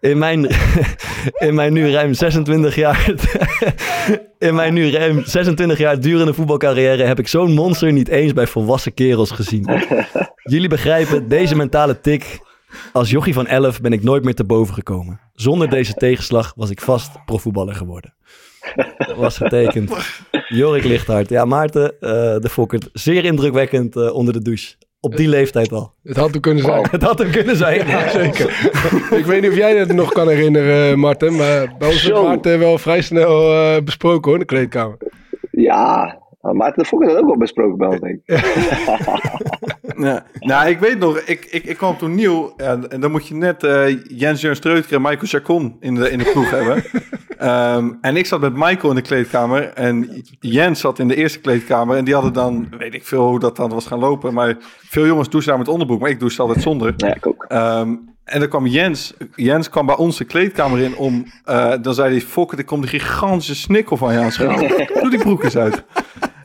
[0.00, 0.48] In mijn,
[1.46, 3.04] in mijn nu ruim 26 jaar.
[4.38, 8.46] In mijn nu ruim 26 jaar durende voetbalcarrière heb ik zo'n monster niet eens bij
[8.46, 9.68] volwassen kerels gezien.
[10.42, 12.38] Jullie begrijpen, deze mentale tik.
[12.92, 15.20] Als jochie van 11 ben ik nooit meer te boven gekomen.
[15.34, 18.14] Zonder deze tegenslag was ik vast profvoetballer geworden.
[18.98, 19.92] Dat was getekend.
[20.48, 21.28] Jorik Lichthart.
[21.28, 22.88] Ja, Maarten eh, de Fokkert.
[22.92, 24.74] Zeer indrukwekkend eh, onder de douche.
[25.06, 25.92] Op die leeftijd al.
[26.02, 26.86] Het had hem kunnen zijn.
[26.90, 27.86] Het had hem kunnen zijn.
[27.86, 28.46] Ja, zeker.
[29.18, 31.36] ik weet niet of jij het nog kan herinneren, Marten.
[31.36, 32.22] Maar bij ons werd.
[32.22, 34.96] Maarten wel vrij snel eh, besproken hoor, in de kleedkamer.
[35.50, 36.18] Ja,
[36.52, 38.34] maar de Fokker had ook wel besproken bij ons, denk ik.
[39.96, 40.24] Ja.
[40.40, 43.34] Nou, ik weet nog, ik, ik, ik kwam toen nieuw en, en dan moet je
[43.34, 46.84] net eh, Jens Jörn Streutker en Michael Chacon in de, in de ploeg hebben.
[47.36, 51.40] Ehm, en ik zat met Michael in de kleedkamer en Jens zat in de eerste
[51.40, 54.56] kleedkamer en die hadden dan, weet ik veel hoe dat dan was gaan lopen, maar
[54.88, 56.94] veel jongens douchen daar met onderbroek, maar ik douche altijd zonder.
[56.96, 57.44] Ja, ik ook.
[57.48, 61.94] Ehm, en dan kwam Jens, Jens kwam bij ons de kleedkamer in om, eh, dan
[61.94, 64.68] zei hij, Fokker, er komt een gigantische snikkel van je aanschouwen.
[65.00, 65.84] Doe die broek eens uit.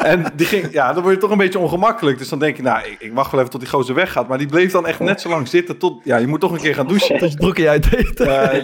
[0.04, 2.18] En die ging, ja, dan word je toch een beetje ongemakkelijk.
[2.18, 4.28] Dus dan denk je, nou, ik, ik wacht wel even tot die gozer weggaat.
[4.28, 6.62] Maar die bleef dan echt net zo lang zitten tot, ja, je moet toch een
[6.62, 7.16] keer gaan douchen.
[7.20, 8.20] Het broekje uitdeed.
[8.20, 8.64] Eh,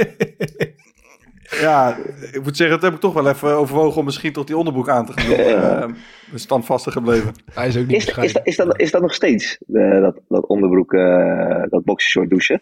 [1.61, 1.97] ja,
[2.31, 4.89] ik moet zeggen, dat heb ik toch wel even overwogen om misschien toch die onderbroek
[4.89, 5.45] aan te gaan doen.
[5.45, 5.81] Ja.
[5.81, 5.89] Eh,
[6.33, 7.31] standvastig gebleven.
[7.53, 10.19] Hij is ook niet Is, is, dat, is, dat, is dat nog steeds, eh, dat,
[10.27, 12.61] dat onderbroek, eh, dat boxershort douchen?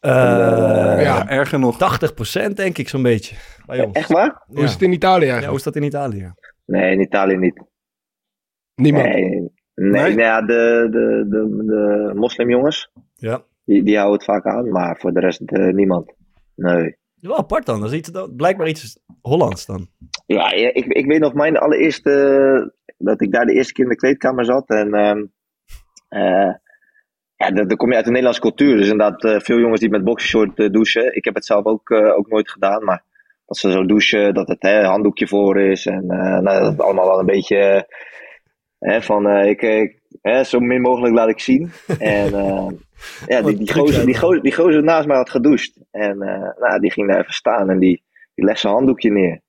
[0.00, 1.00] Eh, Ja.
[1.00, 1.76] Ja, erger nog.
[2.50, 3.34] 80% denk ik zo'n beetje.
[3.66, 3.96] Bij ons.
[3.96, 4.42] Echt waar?
[4.46, 5.58] Hoe is het in Italië Ja, hoe eigenlijk?
[5.58, 6.32] is dat in Italië?
[6.66, 7.60] Nee, in Italië niet.
[8.74, 9.04] Niemand.
[9.06, 9.90] Nee, nee, Nee?
[10.02, 13.42] nou ja, de, de, de, de moslimjongens, Ja.
[13.64, 16.12] die, die houden het vaak aan, maar voor de rest eh, niemand.
[16.54, 16.96] Nee.
[17.20, 17.80] Wel apart dan.
[17.80, 19.88] Dat is iets, dat- blijkbaar iets Hollands dan.
[20.26, 23.96] Ja, ik, ik weet nog mijn allereerste, dat ik daar de eerste keer in de
[23.96, 25.24] kleedkamer zat en ehm,
[26.08, 26.54] eh,
[27.36, 28.76] ja, dan kom je uit de Nederlandse cultuur.
[28.76, 31.16] Dus inderdaad, eh, veel jongens die met boxershort eh, douchen.
[31.16, 33.04] Ik heb het zelf ook, eh, ook nooit gedaan, maar
[33.46, 35.86] dat ze zo douchen, dat het hè, handdoekje voor is.
[35.86, 37.82] En eh, nou, dat het allemaal wel een beetje eh,
[38.90, 41.70] hè, van, eh, ik, ik- hè, zo min mogelijk laat ik zien.
[41.98, 42.66] En eh,
[43.26, 45.72] ja, die, die, gozer, die, gozer, die gozer naast mij had gedoucht.
[45.90, 48.02] En eh, nou, die ging daar even staan en die,
[48.34, 49.40] die legt zijn handdoekje neer.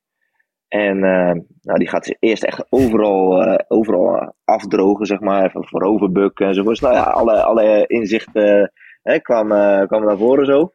[0.67, 5.45] En eh, nou, die gaat zich eerst echt overal, eh, overal afdrogen, zeg maar.
[5.45, 6.81] Even vooroverbukken enzovoort.
[6.81, 8.71] Nou ja, alle, alle inzichten
[9.05, 10.71] hè, kwamen, kwamen naar voren zo.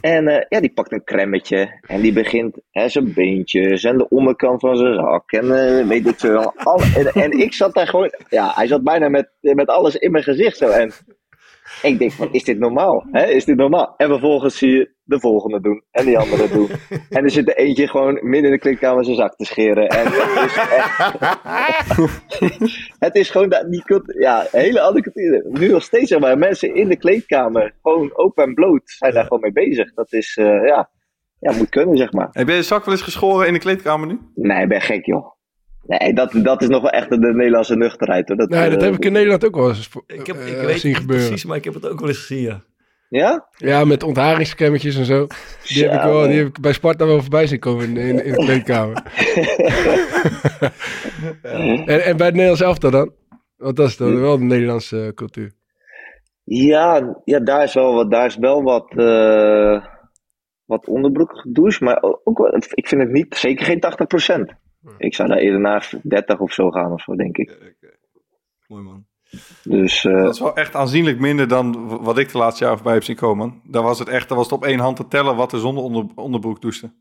[0.00, 4.08] En eh, ja, die pakt een cremmetje en die begint hè, zijn beentjes en de
[4.08, 6.52] onderkant van zijn zak en eh, weet ik veel.
[6.56, 10.10] Alle, en, en ik zat daar gewoon, ja, hij zat bijna met, met alles in
[10.10, 10.68] mijn gezicht zo.
[10.68, 10.92] En
[11.82, 13.06] ik denk van, is dit normaal?
[13.10, 13.26] Hè?
[13.26, 13.94] Is dit normaal?
[13.96, 16.68] En vervolgens zie je de volgende doen en die andere doen.
[17.10, 19.88] En er zit er eentje gewoon midden in de kleedkamer zijn zak te scheren.
[19.88, 21.16] En het is echt...
[23.06, 23.82] het is gewoon, dat, die
[24.18, 25.44] ja, een hele andere cultuur.
[25.48, 29.22] Nu nog steeds, zeg maar, mensen in de kleedkamer, gewoon open en bloot, zijn daar
[29.22, 29.94] gewoon mee bezig.
[29.94, 30.90] Dat is, eh, ja,
[31.38, 32.28] ja, moet kunnen, zeg maar.
[32.32, 34.18] Heb jij je zak wel eens geschoren in de kleedkamer nu?
[34.34, 35.37] Nee, ik ben gek, joh.
[35.88, 38.36] Nee, dat, dat is nog wel echt de Nederlandse nuchterheid, hoor.
[38.36, 40.66] Dat, Nee, dat eh, heb ik in Nederland ook wel eens Ik, heb, eh, ik
[40.66, 41.26] weet zien niet gebeuren.
[41.26, 42.62] precies, maar ik heb het ook wel eens gezien, ja.
[43.08, 43.48] Ja?
[43.56, 45.26] Ja, met ontharingscremmetjes en zo.
[45.66, 48.24] Die heb, ik wel, die heb ik bij Sparta wel voorbij zien komen in, in,
[48.24, 49.02] in de kleedkamer.
[51.42, 53.12] en, en bij het Nederlands elftal dan?
[53.56, 55.52] Want dat is dan wel de Nederlandse cultuur.
[56.44, 59.84] Ja, ja daar, is wel wat, daar is wel wat, eh
[60.64, 63.80] wat onderbroek gedoucht, maar ook wel, ik vind het niet, zeker geen
[64.50, 64.67] 80%.
[64.98, 67.74] Ik zou daar eerder naar 30 of zo gaan of zo, denk ik.
[68.66, 69.06] Mooi man.
[69.64, 72.92] Dus eh, Dat is wel echt aanzienlijk minder dan wat ik de laatste jaar voorbij
[72.94, 73.60] heb zien komen.
[73.64, 75.84] Daar was het echt, daar was het op één hand te tellen wat er zonder
[75.84, 76.92] onder, onderbroek douchte.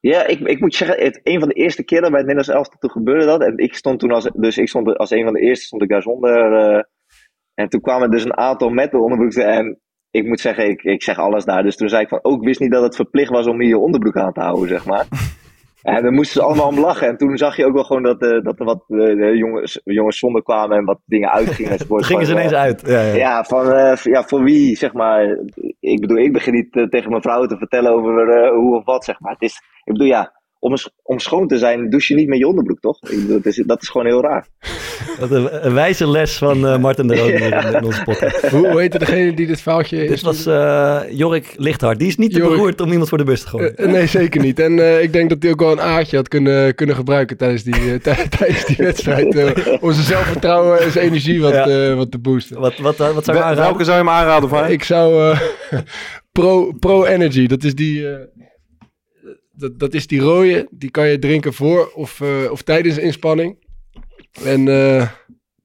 [0.00, 2.78] ja, ik, ik moet zeggen, het, een van de eerste keren bij het Nederlands elftal
[2.78, 3.42] toen gebeurde dat.
[3.42, 5.88] En ik stond toen als, dus ik stond als een van de eerste stond ik
[5.88, 6.52] daar zonder.
[6.52, 6.82] eh,
[7.54, 9.32] en toen kwamen dus een aantal met de onderbroek.
[9.32, 11.62] En ik moet zeggen, ik, ik zeg alles daar.
[11.62, 13.78] Dus toen zei ik van, ook wist niet dat het verplicht was om hier je
[13.78, 15.06] onderbroek aan te houden, zeg maar.
[15.86, 17.08] En dan moesten ze allemaal om lachen.
[17.08, 20.18] En toen zag je ook wel gewoon dat, eh, dat er wat eh, jongens, jongens
[20.18, 21.78] zonder kwamen en wat dingen uitgingen.
[22.04, 22.82] gingen ze ineens eh, uit.
[22.86, 23.14] Ja, ja.
[23.14, 23.66] Ja, van,
[24.02, 25.38] ja, voor wie, zeg maar.
[25.80, 29.20] Ik bedoel, ik begin niet tegen mijn vrouw te vertellen over hoe of wat, zeg
[29.20, 29.32] maar.
[29.32, 32.46] Het is, ik bedoel, ja, om, om schoon te zijn, douche je niet met je
[32.48, 32.98] onderbroek, toch?
[33.28, 34.46] Dat, is, dat is gewoon heel raar.
[35.20, 38.48] Wat een, een wijze les van eh, Martin de Roon hier in, onze podcast.
[38.48, 40.22] Hoe, hoe heette degene die dit foutje Dit is?
[40.22, 41.98] was eh, Jorik Lichthart.
[41.98, 42.54] Die is niet te Jorik.
[42.54, 43.76] beroerd om iemand voor de bus te gooien.
[43.76, 44.58] Eh, nee, zeker niet.
[44.60, 47.62] En eh, ik denk dat hij ook wel een aardje had kunnen, kunnen gebruiken tijdens
[47.62, 49.24] die, tij- tijdens die wedstrijd.
[49.80, 51.66] om zijn zelfvertrouwen en zijn energie wat, Ja.
[51.66, 52.60] eh, wat te boosten.
[52.60, 53.64] Wat, wat, wat zou je aanraden?
[53.64, 54.66] welke zou je hem aanraden van?
[54.66, 55.40] Ik zou eh,
[56.32, 58.14] Pro, Pro Energy, dat is die, eh,
[59.56, 63.64] dat, dat is die rode, die kan je drinken voor of, eh, of tijdens inspanning.
[64.44, 65.08] En eh,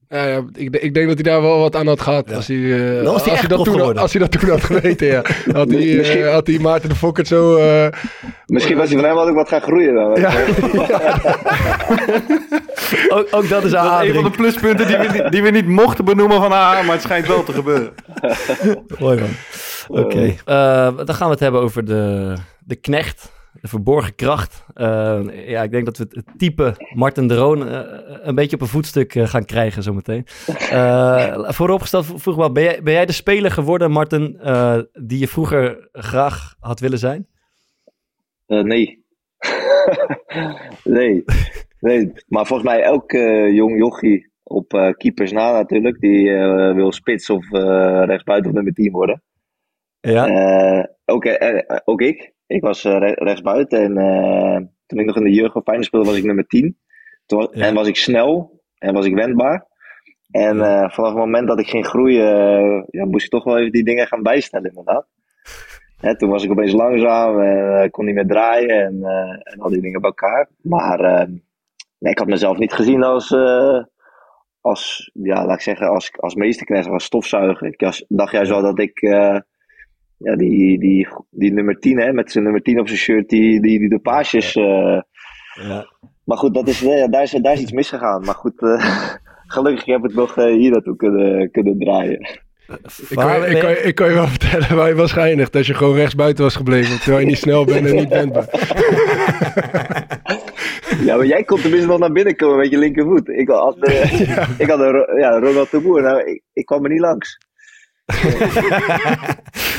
[0.08, 2.32] ja, ja, ik, ik denk dat hij daar wel wat aan had gehad.
[2.34, 4.02] Als, hij, eh, hij als, echt dat toen, geworden.
[4.02, 5.22] als hij dat toen had geweten, ja.
[5.52, 7.56] Had hij, eh, had hij Maarten de Fokkert zo...
[7.56, 7.86] eh,
[8.46, 10.20] Misschien was hij van hem ook wat gaan groeien dan.
[10.20, 10.32] ja,
[13.08, 13.78] Ook, ook dat is is
[14.08, 16.94] een van de pluspunten die we, niet- die we niet mochten benoemen van haar, maar
[16.94, 17.92] het schijnt wel te gebeuren.
[18.98, 19.28] Mooi man.
[20.04, 20.34] Oké.
[20.44, 23.32] Eh, dan gaan we het hebben over de, de knecht.
[23.60, 24.64] De verborgen kracht.
[24.74, 27.80] Eh, ja, ik denk dat we het, type Martin de Roon eh,
[28.22, 30.26] een beetje op een voetstuk eh, gaan krijgen zometeen.
[30.70, 35.28] Eh vooropgesteld vroeg wel, ben jij, ben jij de speler geworden, Martin, eh, die je
[35.28, 37.26] vroeger graag had willen zijn?
[38.46, 39.04] Eh, nee.
[40.84, 41.24] nee.
[41.80, 42.12] Nee.
[42.28, 46.92] Maar volgens mij elk eh, jong jochie op eh, keepers na natuurlijk, die eh, wil
[46.92, 49.22] spits of eh rechtsbuiten of nummer 10 worden.
[50.00, 50.26] Ja?
[50.26, 52.32] Eh, ook, eh, eh, ook ik.
[52.52, 55.86] Ik was eh, re- rechtsbuiten en eh, toen ik nog in de jeugd van Feyenoord
[55.88, 56.78] speelde was ik nummer 10.
[57.26, 57.66] Toen Ja.
[57.66, 59.66] En was ik snel en was ik wendbaar.
[60.30, 63.72] En eh, vanaf het moment dat ik ging groeien, ja, moest ik toch wel even
[63.72, 65.06] die dingen gaan bijstellen inderdaad.
[66.00, 69.02] Hè, toen was ik opeens langzaam en kon niet meer draaien en,
[69.42, 70.48] en al die dingen bij elkaar.
[70.62, 71.26] Maar eh,
[71.98, 73.36] nee, ik had mezelf niet gezien als,
[74.60, 77.66] als ja, laat ik zeggen, als, als meesterknecht, als stofzuiger.
[77.66, 79.00] Ik was- dacht juist wel dat ik
[80.22, 83.60] ja, die, die, die nummer 10, hè, met zijn nummer 10 op zijn shirt, die,
[83.60, 84.54] die, die de paasjes.
[84.56, 85.00] eh,
[85.68, 85.86] ja.
[86.24, 88.24] maar goed, dat is, ja, daar, is, daar is iets misgegaan.
[88.24, 88.84] Maar goed, eh,
[89.54, 92.40] gelukkig heb ik het nog eh, hier naartoe kunnen, kunnen draaien.
[93.08, 95.56] ik, kan, je- ik, kan, je- ik kan je wel vertellen waar je was geëindigd.
[95.56, 96.98] Als je gewoon rechtsbuiten was gebleven.
[97.00, 98.46] Terwijl je niet snel bent en niet wendbaar.
[101.04, 103.28] Ja, maar jij kon tenminste nog naar binnen komen met je linkervoet.
[103.28, 104.20] Ik had, eh,
[104.58, 106.02] ik had een, ja, Ronald de Boer.
[106.02, 107.38] Nou, ik, ik kwam er niet langs.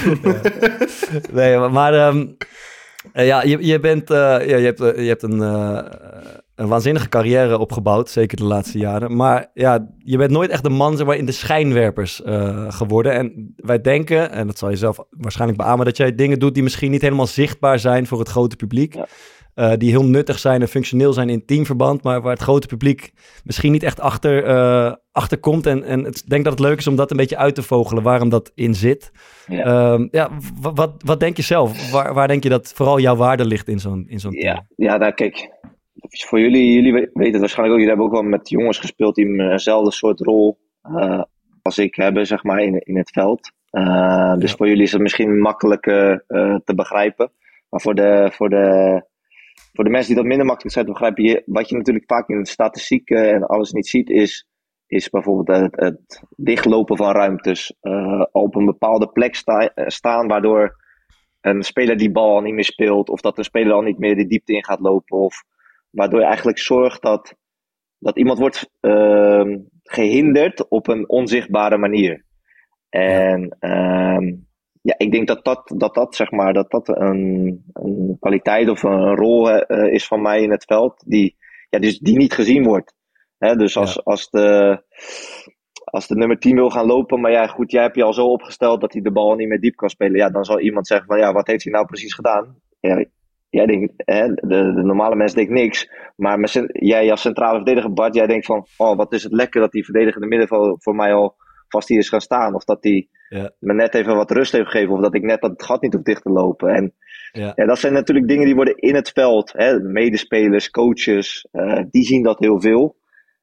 [1.32, 2.26] Nee, maar, ehm,
[3.12, 5.40] eh, ja, je, je bent, eh, ja, je hebt, eh, je hebt een,
[6.56, 9.16] een waanzinnige carrière opgebouwd, zeker de laatste jaren.
[9.16, 12.22] Maar ja, je bent nooit echt de man zeg in de schijnwerpers
[12.68, 13.14] geworden.
[13.14, 16.64] En wij denken, en dat zal je zelf waarschijnlijk beamen, dat jij dingen doet die
[16.64, 18.96] misschien niet helemaal zichtbaar zijn voor het grote publiek.
[19.56, 23.12] Uh, die heel nuttig zijn en functioneel zijn in teamverband, maar waar het grote publiek
[23.44, 25.66] misschien niet echt achter, uh, achter komt.
[25.66, 28.04] En, en ik denk dat het leuk is om dat een beetje uit te vogelen,
[28.04, 29.12] waarom dat in zit.
[29.48, 29.94] Ja.
[29.94, 30.30] Uh, ja,
[30.62, 31.92] wat, wat denk je zelf?
[31.92, 34.66] Waar, waar denk je dat vooral jouw waarde ligt in zo'n in zo'n ja.
[34.76, 35.50] ja, nou kijk,
[36.10, 39.40] voor jullie, jullie weten het waarschijnlijk ook, jullie hebben ook wel met jongens gespeeld die
[39.40, 40.58] eenzelfde soort rol
[41.62, 43.52] als ik hebben, zeg maar, in, in het veld.
[44.40, 44.58] Dus Ja.
[44.58, 46.24] voor jullie is het misschien makkelijker
[46.64, 47.32] te begrijpen.
[47.70, 49.06] Maar voor de, voor, de,
[49.74, 52.30] voor de mensen die dat minder makkelijk zijn te begrijpen, je, wat je natuurlijk vaak
[52.30, 54.48] in de statistieken en alles niet ziet, is,
[54.88, 57.76] is bijvoorbeeld het, het dichtlopen van ruimtes.
[57.82, 60.76] Uh, op een bepaalde plek sta, staan, waardoor
[61.42, 64.16] een speler die bal al niet meer speelt, of dat een speler al niet meer
[64.16, 65.44] de diepte in gaat lopen, of
[65.90, 67.36] waardoor je eigenlijk zorgt dat,
[67.98, 72.26] dat iemand wordt uh, gehinderd op een onzichtbare manier.
[72.90, 73.58] En.
[73.60, 74.52] Um,
[74.84, 78.84] ja, ik denk dat dat, dat, dat, zeg maar, dat, dat een, een kwaliteit of
[78.84, 81.36] een rol uh, is van mij in het veld, die,
[81.70, 82.94] ja, dus die niet gezien wordt.
[83.38, 84.02] Hè, dus als, ja.
[84.04, 84.82] als, de,
[85.84, 88.26] als de nummer 10 wil gaan lopen, maar ja, goed, jij hebt je al zo
[88.26, 91.08] opgesteld dat hij de bal niet meer diep kan spelen, ja, dan zal iemand zeggen
[91.08, 92.56] van, ja, wat heeft hij nou precies gedaan?
[92.80, 93.06] Ja,
[93.50, 95.90] jij denkt, hè, de, de normale mens denkt niks.
[96.16, 99.62] Maar met, jij als centrale verdediger, Bart, jij denkt van, oh, wat is het lekker
[99.62, 101.36] dat die verdedigende middenveld voor mij al
[101.74, 102.56] vast hier is gaan staan.
[102.56, 103.52] Of dat hij ja.
[103.60, 104.94] me net even wat rust heeft gegeven.
[104.94, 106.70] Of dat ik net dat gat niet hoef dicht te lopen.
[106.70, 106.94] En
[107.32, 107.52] ja.
[107.56, 109.54] ja dat zijn natuurlijk dingen die worden in het veld.
[109.54, 112.96] Hè, medespelers, coaches, uh, die zien dat heel veel.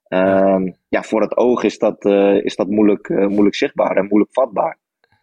[0.09, 4.07] Um, ja, voor het oog is dat, uh, is dat moeilijk, uh, moeilijk zichtbaar en
[4.07, 4.79] moeilijk vatbaar.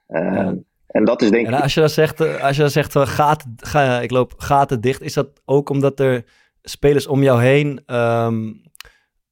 [0.08, 2.96] Um, en dat is denk en als je dan zegt, eh, als je dan zegt
[2.96, 6.24] gaten, ga, ik loop gaten dicht, is dat ook omdat er
[6.62, 8.62] spelers om jou heen, um,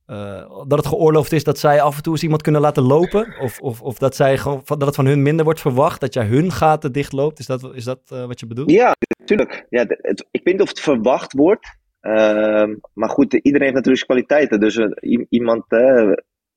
[0.07, 3.35] uh, dat het geoorloofd is dat zij af en toe eens iemand kunnen laten lopen?
[3.39, 6.25] Of, of, of dat, zij gewoon, dat het van hun minder wordt verwacht, dat jij
[6.25, 7.39] hun gaten dicht loopt?
[7.39, 8.71] Is dat, is dat uh, wat je bedoelt?
[8.71, 9.65] Ja, natuurlijk.
[9.69, 11.77] Ja, het, ik weet niet of het verwacht wordt.
[12.01, 14.59] Uh, maar goed, iedereen heeft natuurlijk kwaliteiten.
[14.59, 15.63] Dus uh, iemand,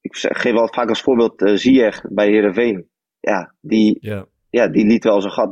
[0.01, 2.89] ik geef wel vaak als voorbeeld uh, Ziyech bij Heerenveen.
[3.21, 3.99] Ja, die...
[4.01, 5.51] Yeah ja, die liet wel zijn gat,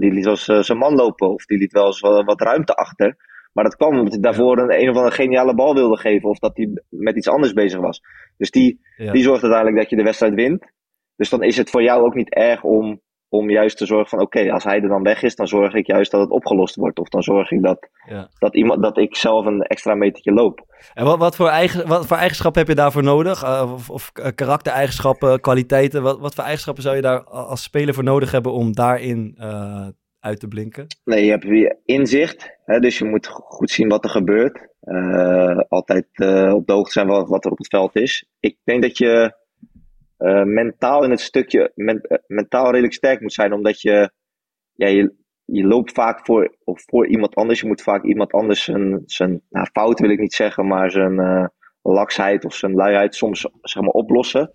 [0.00, 1.28] die liet wel zijn man lopen.
[1.28, 3.16] Of die liet wel eens wat, wat ruimte achter.
[3.52, 6.28] Maar dat kwam omdat hij daarvoor een, een of andere geniale bal wilde geven.
[6.28, 8.00] Of dat hij met iets anders bezig was.
[8.36, 9.12] Dus die, ja.
[9.12, 10.72] die zorgt uiteindelijk dat je de wedstrijd wint.
[11.16, 14.20] Dus dan is het voor jou ook niet erg om, om juist te zorgen van...
[14.20, 16.74] Oké, okay, als hij er dan weg is, dan zorg ik juist dat het opgelost
[16.74, 16.98] wordt.
[16.98, 18.28] Of dan zorg ik dat, ja.
[18.38, 20.64] dat, iemand, dat ik zelf een extra metertje loop.
[20.94, 23.42] En wat, wat, voor, eigen, wat voor eigenschappen heb je daarvoor nodig?
[23.42, 26.02] Uh, of, of karaktereigenschappen, kwaliteiten?
[26.02, 29.86] Wat, wat voor eigenschappen zou je daar als speler voor nodig hebben om daarin uh,
[30.20, 30.86] uit te blinken?
[31.04, 32.58] Nee, je hebt weer inzicht.
[32.64, 34.68] Hè, dus je moet goed zien wat er gebeurt.
[34.82, 36.06] Uh, altijd
[36.52, 38.26] op de hoogte zijn wat, wat, er op het veld is.
[38.40, 39.38] Ik denk dat je
[40.44, 43.52] mentaal in het stukje men, mentaal redelijk sterk moet zijn.
[43.52, 44.10] Omdat je,
[44.72, 47.60] ja, je, je loopt vaak voor, of voor iemand anders.
[47.60, 51.50] Je moet vaak iemand anders zijn, zijn nou, fout wil ik niet zeggen, maar zijn
[51.82, 54.54] laksheid of zijn luiheid soms zeg maar, oplossen.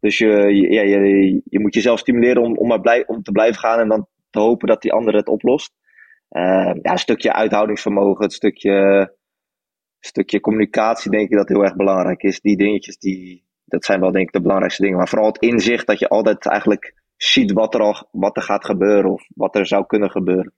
[0.00, 3.60] Dus je, ja, je, je moet jezelf stimuleren om, om, maar blij, om te blijven
[3.60, 5.72] gaan en dan te hopen dat die ander het oplost.
[6.30, 9.14] Uh, ja, een stukje uithoudingsvermogen, het stukje,
[10.00, 12.40] stukje communicatie denk ik dat heel erg belangrijk is.
[12.40, 14.98] Die dingetjes, die, dat zijn wel denk ik de belangrijkste dingen.
[14.98, 18.64] Maar vooral het inzicht dat je altijd eigenlijk ziet wat er, al, wat er gaat
[18.64, 20.52] gebeuren of wat er zou kunnen gebeuren.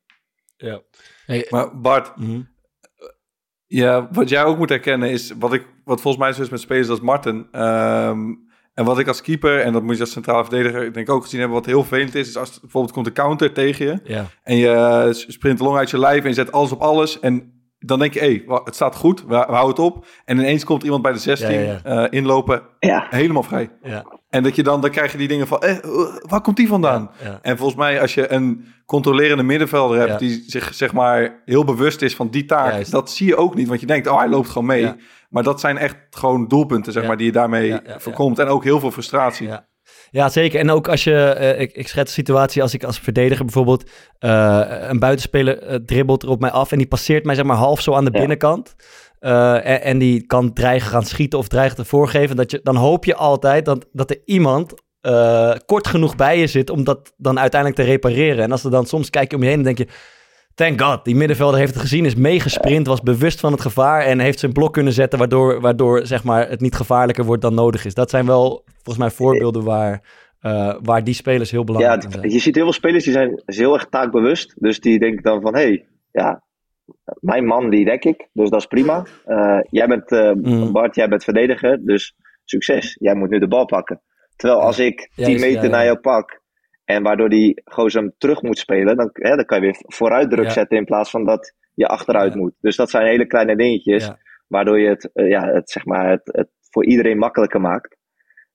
[0.57, 0.83] Ja.
[1.27, 2.49] Hey, maar Bart, mm -hmm.
[3.67, 6.61] ja, wat jij ook moet herkennen is, wat, ik, wat volgens mij zo is met
[6.61, 8.46] spelers als Martin, um,
[8.77, 11.23] en wat ik als keeper, en dat moet je als centrale verdediger ik denk ook
[11.23, 14.27] gezien hebben, wat heel vervelend is, is als bijvoorbeeld komt een counter tegen je, ja.
[14.43, 17.56] en je sprint long uit je lijf en je zet alles op alles, en
[17.87, 20.07] dan denk je, hé, hey, het staat goed, we, we, houden het op.
[20.25, 22.05] En ineens komt iemand bij de 16 ja, ja, ja.
[22.05, 22.63] Uh, inlopen,
[23.11, 23.71] helemaal vrij.
[24.29, 25.77] En dat je dan, dan krijg je die dingen van, eh,
[26.21, 27.11] waar komt die vandaan?
[27.43, 32.03] En volgens mij, als je een controlerende middenvelder hebt, die zich zeg maar heel bewust
[32.03, 32.91] is van die taak, Juist.
[32.91, 34.93] dat zie je ook niet, want je denkt, oh, hij loopt gewoon mee.
[35.29, 38.39] Maar dat zijn echt gewoon doelpunten, zeg maar, die je daarmee voorkomt.
[38.39, 39.47] En ook heel veel frustratie.
[39.47, 39.67] Ja,
[40.11, 40.61] zeker.
[40.61, 43.91] En ook als je, uh, ik, ik schets de situatie als ik als verdediger bijvoorbeeld
[44.21, 47.57] uh, een buitenspeler uh, dribbelt er op mij af en die passeert mij zeg maar
[47.57, 48.19] half zo aan de Ja.
[48.19, 48.75] binnenkant.
[49.21, 52.37] En, en, die kan dreigen gaan schieten of dreigen te voorgeven.
[52.37, 54.75] Dat je, dan hoop je altijd dat, dat er iemand
[55.67, 58.45] kort genoeg bij je zit om dat dan uiteindelijk te repareren.
[58.45, 59.87] En als er dan soms kijk je om je heen en denk je,
[60.57, 64.19] thank god, die middenvelder heeft het gezien, is meegesprint, was bewust van het gevaar en
[64.19, 67.85] heeft zijn blok kunnen zetten, waardoor, waardoor zeg maar, het niet gevaarlijker wordt dan nodig
[67.85, 67.95] is.
[67.95, 70.03] Dat zijn wel volgens mij voorbeelden waar,
[70.43, 72.31] uh, waar die spelers heel belangrijk ja, zijn.
[72.31, 75.55] Je ziet heel veel spelers die zijn heel erg taakbewust, dus die denken dan van,
[75.55, 76.43] hé, hey, ja,
[77.21, 79.07] mijn man die dek ik, dus dat is prima.
[79.25, 80.73] Eh, jij bent, eh, Mm.
[80.73, 82.15] Bart, jij bent verdediger, dus
[82.45, 82.97] succes.
[83.01, 84.01] Jij moet nu de bal pakken.
[84.37, 85.69] Terwijl als ik Ja, 10 is- meter ja.
[85.71, 86.41] naar jou pak
[86.87, 90.31] en waardoor die gozer hem terug moet spelen, dan, hè, dan kan je weer vooruit
[90.31, 90.51] druk Ja.
[90.51, 92.39] zetten in plaats van dat je achteruit Ja.
[92.39, 92.55] moet.
[92.61, 94.19] Dus dat zijn hele kleine dingetjes, Ja.
[94.47, 97.97] waardoor je het, eh, ja, het, zeg maar, het, het voor iedereen makkelijker maakt.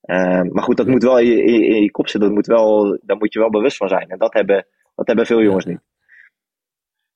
[0.02, 2.30] Eh, maar goed, dat moet wel in je, in, je- in je kop zitten.
[2.30, 4.10] Dat moet wel, daar moet je wel bewust van zijn.
[4.10, 4.66] En dat hebben,
[4.96, 5.80] dat hebben veel jongens niet.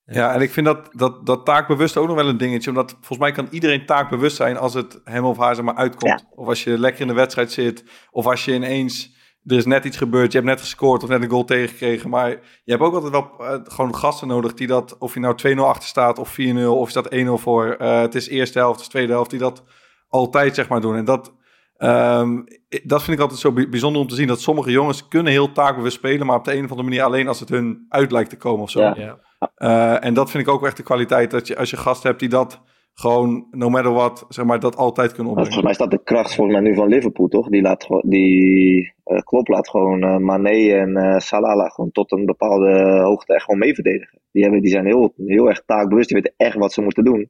[0.07, 2.69] Ja, en ik vind dat, dat, dat taakbewust ook nog wel een dingetje.
[2.69, 6.25] Omdat volgens mij kan iedereen taakbewust zijn als het hem of haar zeg maar uitkomt.
[6.35, 7.83] Of als je lekker in de wedstrijd zit.
[8.11, 9.14] Of als je ineens,
[9.45, 10.31] er is net iets gebeurd.
[10.31, 12.09] Je hebt net gescoord of net een goal tegengekregen.
[12.09, 15.35] Maar je hebt ook altijd wel eh, gewoon gasten nodig die dat, of je nou
[15.55, 17.75] 2-0 achter staat of 4-0 of is dat 1-0 voor.
[17.79, 19.29] eh, het is eerste helft, het is tweede helft.
[19.29, 19.63] Die dat
[20.07, 20.95] altijd zeg maar doen.
[20.95, 21.33] En dat,
[21.77, 22.41] ehm,
[22.83, 24.27] dat vind ik altijd zo bij- bijzonder om te zien.
[24.27, 26.25] Dat sommige jongens kunnen heel taakbewust spelen.
[26.25, 28.61] Maar op de een of andere manier alleen als het hun uit lijkt te komen
[28.61, 28.79] of zo.
[28.81, 28.95] Ja.
[28.97, 29.17] Ja.
[29.55, 31.31] Eh, en dat vind ik ook echt de kwaliteit.
[31.31, 32.61] Dat je als je gasten hebt die dat
[32.95, 35.53] gewoon, no matter what, zeg maar, dat altijd kunnen opbrengen.
[35.53, 37.49] volgens mij staat de kracht volgens mij nu van Liverpool, toch?
[37.49, 42.11] Die laat die eh Klopp laat gewoon eh Mané en eh Salah laat gewoon tot
[42.11, 44.19] een bepaalde hoogte echt gewoon mee verdedigen.
[44.31, 47.29] Die, hebben, die zijn heel, heel erg taakbewust, die weten echt wat ze moeten doen.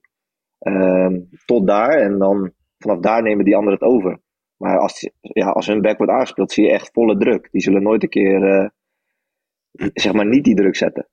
[0.60, 4.19] Ehm, tot daar en dan vanaf daar nemen die anderen het over.
[4.58, 7.47] Maar als, ja, als hun back wordt aangespeeld, zie je echt volle druk.
[7.51, 8.71] Die zullen nooit een keer,
[9.93, 11.08] zeg maar, niet die druk zetten.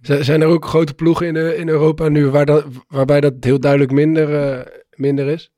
[0.00, 3.34] Z- Zijn er ook grote ploegen in, de, in Europa nu waar dat, waarbij dat
[3.40, 5.52] heel duidelijk minder, eh, minder is?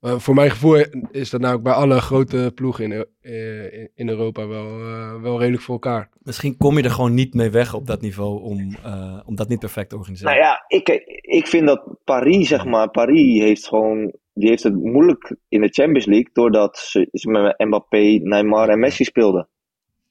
[0.00, 4.08] Eh, voor mijn gevoel is dat nou ook bij alle grote ploegen in, eh, in,
[4.08, 6.08] Europa wel, eh, wel redelijk voor elkaar.
[6.22, 9.48] Misschien kom je er gewoon niet mee weg op dat niveau om, eh, om dat
[9.48, 10.32] niet perfect te organiseren.
[10.32, 10.88] Nou ja, ik,
[11.20, 15.68] ik vind dat Paris, zeg maar, Paris heeft gewoon, die heeft het moeilijk in de
[15.68, 19.48] Champions League doordat ze, ze met Mbappé, Neymar en Messi speelden.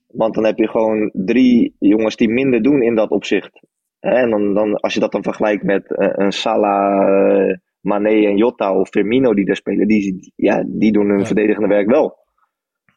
[0.07, 3.59] Want dan heb je gewoon drie jongens die minder doen in dat opzicht.
[3.99, 8.37] En dan, dan, als je dat dan vergelijkt met eh, een Salah, eh, Mané en
[8.37, 11.25] Jota of Firmino die daar spelen, die, ja, die doen hun Ja.
[11.25, 12.17] verdedigende werk wel.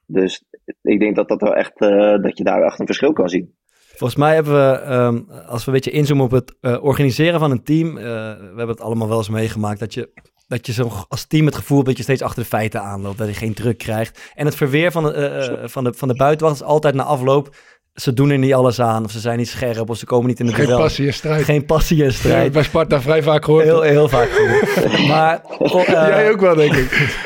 [0.06, 0.44] Dus
[0.82, 3.54] ik denk dat, dat, wel echt, eh, dat je daar echt een verschil kan zien.
[3.96, 7.62] Volgens mij hebben we, ehm, als we een beetje inzoomen op het organiseren van een
[7.62, 8.00] team, we
[8.46, 10.10] hebben het allemaal wel eens meegemaakt, dat je,
[10.50, 13.18] dat je zo als team het gevoel hebt dat je steeds achter de feiten aanloopt,
[13.18, 14.20] dat je geen druk krijgt.
[14.34, 17.02] En het verweer van de, eh, eh, van de, van de buitenwacht is altijd na
[17.02, 17.54] afloop,
[17.94, 20.40] ze doen er niet alles aan, of ze zijn niet scherp, of ze komen niet
[20.40, 21.44] in de Geen passie en strijd.
[21.44, 22.52] Geen passie en Ja, strijd.
[22.52, 23.64] bij Sparta vrij vaak gehoord.
[23.64, 25.06] Heel, heel vaak gehoord.
[25.12, 27.18] maar, eh, Jij ook wel, denk ik.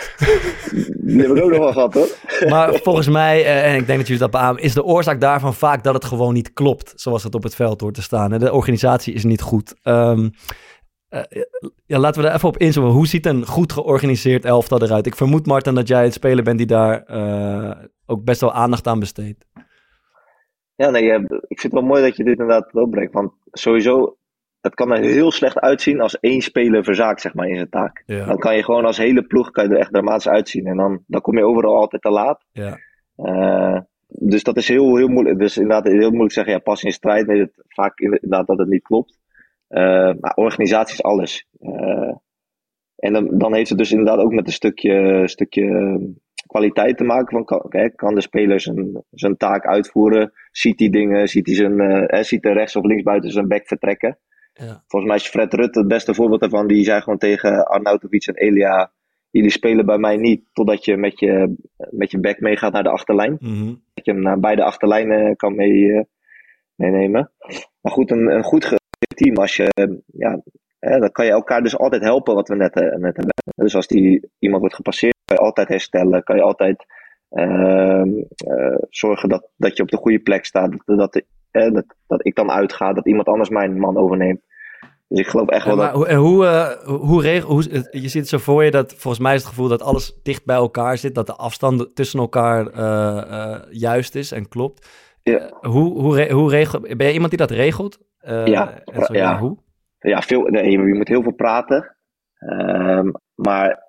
[0.99, 2.09] Die heb ik ook nog wel gehad hoor.
[2.49, 5.55] Maar volgens mij, eh, en ik denk dat jullie dat beamen, is de oorzaak daarvan
[5.55, 6.93] vaak dat het gewoon niet klopt.
[6.97, 8.39] Zoals het op het veld hoort te staan.
[8.39, 9.75] De organisatie is niet goed.
[9.83, 10.29] Ehm,
[11.15, 11.43] eh,
[11.87, 12.93] ja, laten we er even op inzoomen.
[12.93, 15.07] Hoe ziet een goed georganiseerd elftal eruit?
[15.07, 18.87] Ik vermoed, Martin, dat jij het speler bent die daar eh, ook best wel aandacht
[18.87, 19.47] aan besteedt.
[20.75, 23.13] Ja, nee, eh, ik vind het wel mooi dat je dit inderdaad opbrengt.
[23.13, 24.17] Want sowieso,
[24.61, 28.03] het kan er heel slecht uitzien als één speler verzaakt, zeg maar, in zijn taak.
[28.07, 28.27] Ja.
[28.27, 30.67] Dan kan je gewoon als hele ploeg kan je er echt dramatisch uitzien.
[30.67, 32.45] En dan, dan kom je overal altijd te laat.
[32.53, 32.79] Ja.
[34.09, 35.39] Dus dat is heel, heel moeilijk.
[35.39, 37.27] Dus inderdaad, heel moeilijk zeggen, ja, pas in strijd.
[37.27, 39.23] Nee, het, vaak inderdaad dat het niet klopt.
[39.69, 41.47] Eh, maar organisatie is alles.
[41.61, 42.15] Eh,
[42.97, 45.99] en dan, dan heeft het dus inderdaad ook met een stukje, stukje
[46.47, 47.37] kwaliteit te maken.
[47.37, 50.33] Van, kan, hè, kan de speler zijn, zijn taak uitvoeren?
[50.51, 51.29] Ziet hij dingen?
[51.29, 54.19] Ziet hij, zijn, eh, hè, ziet hij rechts of links buiten zijn bek vertrekken?
[54.53, 54.85] Ja.
[54.87, 56.67] Volgens mij is Fred Rutte het beste voorbeeld daarvan.
[56.67, 58.93] Die zei gewoon tegen Arnautovic en Elia...
[59.31, 61.55] Jullie spelen bij mij niet totdat je met je,
[61.91, 63.75] met je bek meegaat naar de achterlijn Mhm.
[63.95, 66.07] dat je hem naar beide achterlijnen kan mee,
[66.75, 67.33] meenemen.
[67.81, 68.65] Maar goed, een, een goed
[69.07, 70.43] team, als je, ja,
[70.79, 73.35] hè, dan kan je elkaar dus altijd helpen, wat we net, eh, net hebben.
[73.55, 76.85] Dus als die, iemand wordt gepasseerd, kan je altijd herstellen, kan je altijd
[77.31, 81.85] ehm, eh, zorgen dat, dat je op de goede plek staat, dat, dat, eh, dat,
[82.07, 84.41] dat ik dan uitga, dat iemand anders mijn man overneemt.
[85.09, 86.07] Dus ik geloof echt wel maar, dat...
[86.07, 89.35] en hoe, eh, hoe regel, hoe, je ziet het zo voor je dat volgens mij
[89.35, 92.71] is het gevoel dat alles dicht bij elkaar zit, dat de afstand tussen elkaar
[93.71, 94.89] juist is en klopt.
[95.23, 95.51] Ja.
[95.61, 97.99] Hoe, hoe, hoe regel, ben jij iemand die dat regelt?
[98.25, 99.39] Eh, Ja, zo, ja.
[99.39, 99.57] hoe?
[99.99, 101.97] ja, veel, nee, je moet heel veel praten.
[102.39, 103.83] Ehm, maar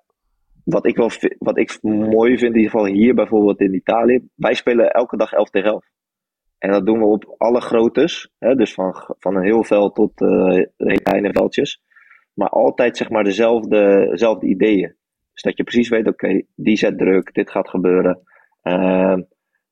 [0.64, 4.54] wat ik, wel, wat ik mooi vind, in ieder geval hier bijvoorbeeld in Italië, wij
[4.54, 5.84] spelen elke dag 11 tegen 11.
[6.58, 10.20] En dat doen we op alle groottes, hè, dus van, van een heel veld tot
[10.20, 11.82] eh hele kleine veldjes.
[12.34, 14.96] Maar altijd zeg maar dezelfde, dezelfde ideeën.
[15.32, 18.20] Dus dat je precies weet, oké, die zet druk, dit gaat gebeuren.
[18.62, 19.22] Ehm,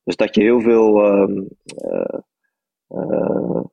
[0.05, 1.43] dus dat je heel veel ehm,
[1.77, 2.19] eh,
[2.89, 3.65] eh,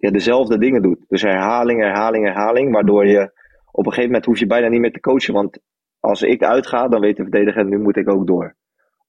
[0.00, 1.04] ja, dezelfde dingen doet.
[1.08, 2.72] Dus herhaling, herhaling, herhaling.
[2.72, 3.20] Waardoor je
[3.72, 5.34] op een gegeven moment hoef je bijna niet meer te coachen.
[5.34, 5.58] Want
[6.00, 8.54] als ik uitga, dan weet de verdediger, nu moet ik ook door.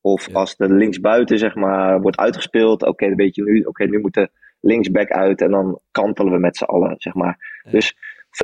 [0.01, 0.33] Of Ja.
[0.33, 4.13] als de linksbuiten zeg maar wordt uitgespeeld, oké, dan weet je nu, oké, nu moet
[4.13, 4.29] de
[4.59, 7.61] linksback uit en dan kantelen we met z'n allen, zeg maar.
[7.71, 7.95] Dus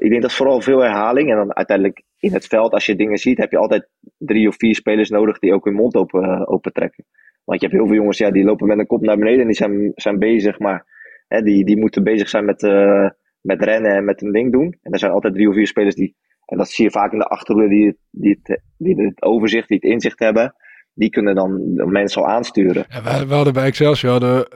[0.02, 3.18] ik denk dat vooral veel herhaling en dan uiteindelijk in het veld, als je dingen
[3.18, 3.88] ziet, heb je altijd
[4.18, 7.06] drie of vier spelers nodig die ook hun mond open, uh, open trekken.
[7.44, 9.48] Want je hebt heel veel jongens, ja, die lopen met een kop naar beneden en
[9.48, 10.86] die zijn, zijn bezig, maar
[11.28, 13.10] hè, die, die moeten bezig zijn met, uh,
[13.42, 14.78] met rennen en met een ding doen.
[14.82, 16.16] En er zijn altijd drie of vier spelers die,
[16.46, 19.78] en dat zie je vaak in de achterhoede, die, die, het, die het overzicht, die
[19.82, 20.56] het inzicht hebben.
[20.94, 22.86] Die kunnen dan de mensen al aansturen.
[22.90, 24.48] Ja, we, we hadden bij Excelsior hadden,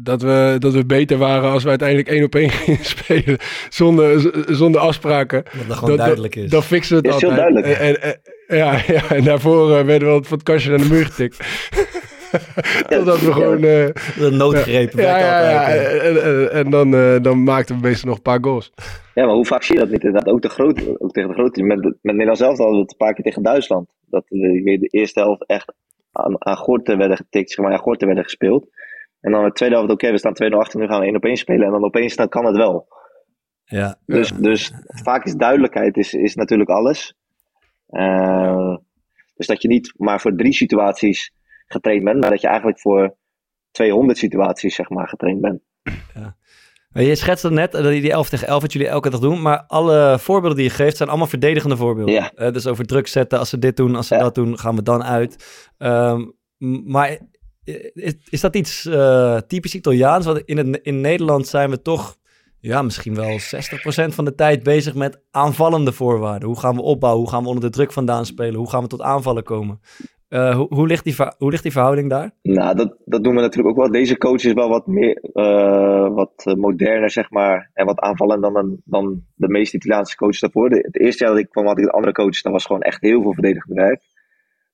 [0.00, 3.38] dat, we, dat we beter waren als we uiteindelijk één op één gingen spelen.
[3.68, 5.42] Zonder, zonder afspraken.
[5.44, 6.50] Dat dat gewoon duidelijk is.
[6.50, 7.64] Dan fixen we het Ja, is heel altijd.
[7.64, 7.80] duidelijk.
[7.80, 10.88] En, en, en- ja, ja, en daarvoor uh, werden we van het kastje naar de
[10.88, 11.36] muur getikt.
[12.88, 13.64] Totdat we gewoon...
[13.64, 15.02] uh, De noodgrepen.
[15.02, 15.98] ja, werkt ja, ja, altijd, hè.
[15.98, 18.72] en, en, en dan, uh, dan maakten we meestal nog een paar goals.
[19.14, 20.04] Ja, maar hoe vaak zie je dat niet?
[20.04, 21.62] Inderdaad, ook, de grote, ook tegen de grote.
[21.62, 23.88] Met, met Nederland zelf hadden we het een paar keer tegen Duitsland.
[24.06, 25.72] Dat ik weet, de eerste helft echt
[26.12, 28.68] aan, aan gorten werden getikt, zeg maar, aan gorten werden gespeeld.
[29.20, 31.24] En dan de tweede helft, oké, we staan 2-0 achter, nu gaan we 1 op
[31.24, 31.66] 1 spelen.
[31.66, 32.88] En dan opeens dan kan het wel.
[33.64, 33.98] Ja.
[34.06, 37.14] Dus, dus vaak is duidelijkheid is, is natuurlijk alles.
[37.90, 38.76] Uh,
[39.36, 41.32] dus dat je niet maar voor drie situaties
[41.72, 43.16] getraind bent, maar dat je eigenlijk voor
[43.70, 45.60] 200 situaties zeg maar getraind bent.
[46.92, 49.64] Maar Je schetste net dat die 11 tegen 11 wat jullie elke dag doen, maar
[49.66, 52.14] alle voorbeelden die je geeft zijn allemaal verdedigende voorbeelden.
[52.14, 52.32] Ja.
[52.34, 54.20] Eh, dus over druk zetten, als ze dit doen, als ze Ja.
[54.20, 55.44] dat doen, gaan we dan uit.
[55.78, 56.24] Ehm,
[56.84, 57.18] maar
[57.94, 60.26] is, is dat iets eh, typisch Italiaans?
[60.26, 62.16] Want in, het, in Nederland zijn we toch
[62.60, 66.48] ja, misschien wel 60% van de tijd bezig met aanvallende voorwaarden.
[66.48, 67.22] Hoe gaan we opbouwen?
[67.22, 68.54] Hoe gaan we onder de druk vandaan spelen?
[68.54, 69.80] Hoe gaan we tot aanvallen komen?
[70.32, 72.30] Eh, hoe, hoe, ligt die, hoe ligt die verhouding daar?
[72.42, 73.92] Nou, dat, dat doen we natuurlijk ook wel.
[73.92, 77.70] Deze coach is wel wat meer, uh, wat eh, moderner, zeg maar.
[77.74, 80.68] En wat aanvallender dan, dan de meeste Italiaanse coaches daarvoor.
[80.70, 82.40] De, het eerste jaar dat ik kwam, had ik een andere coach.
[82.40, 84.00] Dat was gewoon echt heel veel verdedigend werk.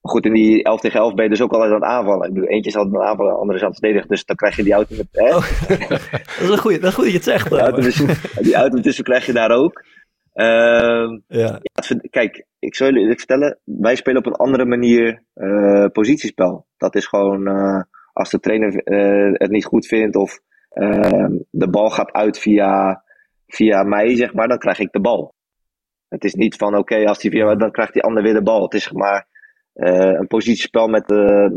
[0.01, 2.29] Maar goed, in die 11 tegen 11 ben je dus ook altijd aan het aanvallen.
[2.29, 4.09] Ik bedoel, eentje is altijd aan het aanvallen, de andere is aan het verdedigen.
[4.09, 5.07] Dus dan krijg je die auto met...
[5.13, 5.37] Hè?
[5.37, 7.51] Oh, dat is een goeie, dat is goed dat je het zegt.
[7.51, 7.81] Die auto,
[8.43, 9.85] die auto krijg je daar ook.
[10.33, 11.47] Ehm, Ja.
[11.47, 13.59] ja, het ver- kijk, ik zal jullie vertellen.
[13.65, 16.67] Wij spelen op een andere manier eh, positiespel.
[16.77, 17.83] Dat is gewoon eh,
[18.13, 23.03] als de trainer eh, het niet goed vindt of ehm, de bal gaat uit via,
[23.47, 25.35] via mij, zeg maar, dan krijg ik de bal.
[26.09, 28.63] Het is niet van oké, als die via dan krijgt die ander weer de bal.
[28.63, 29.27] Het is maar
[29.73, 31.09] eh, een positiespel met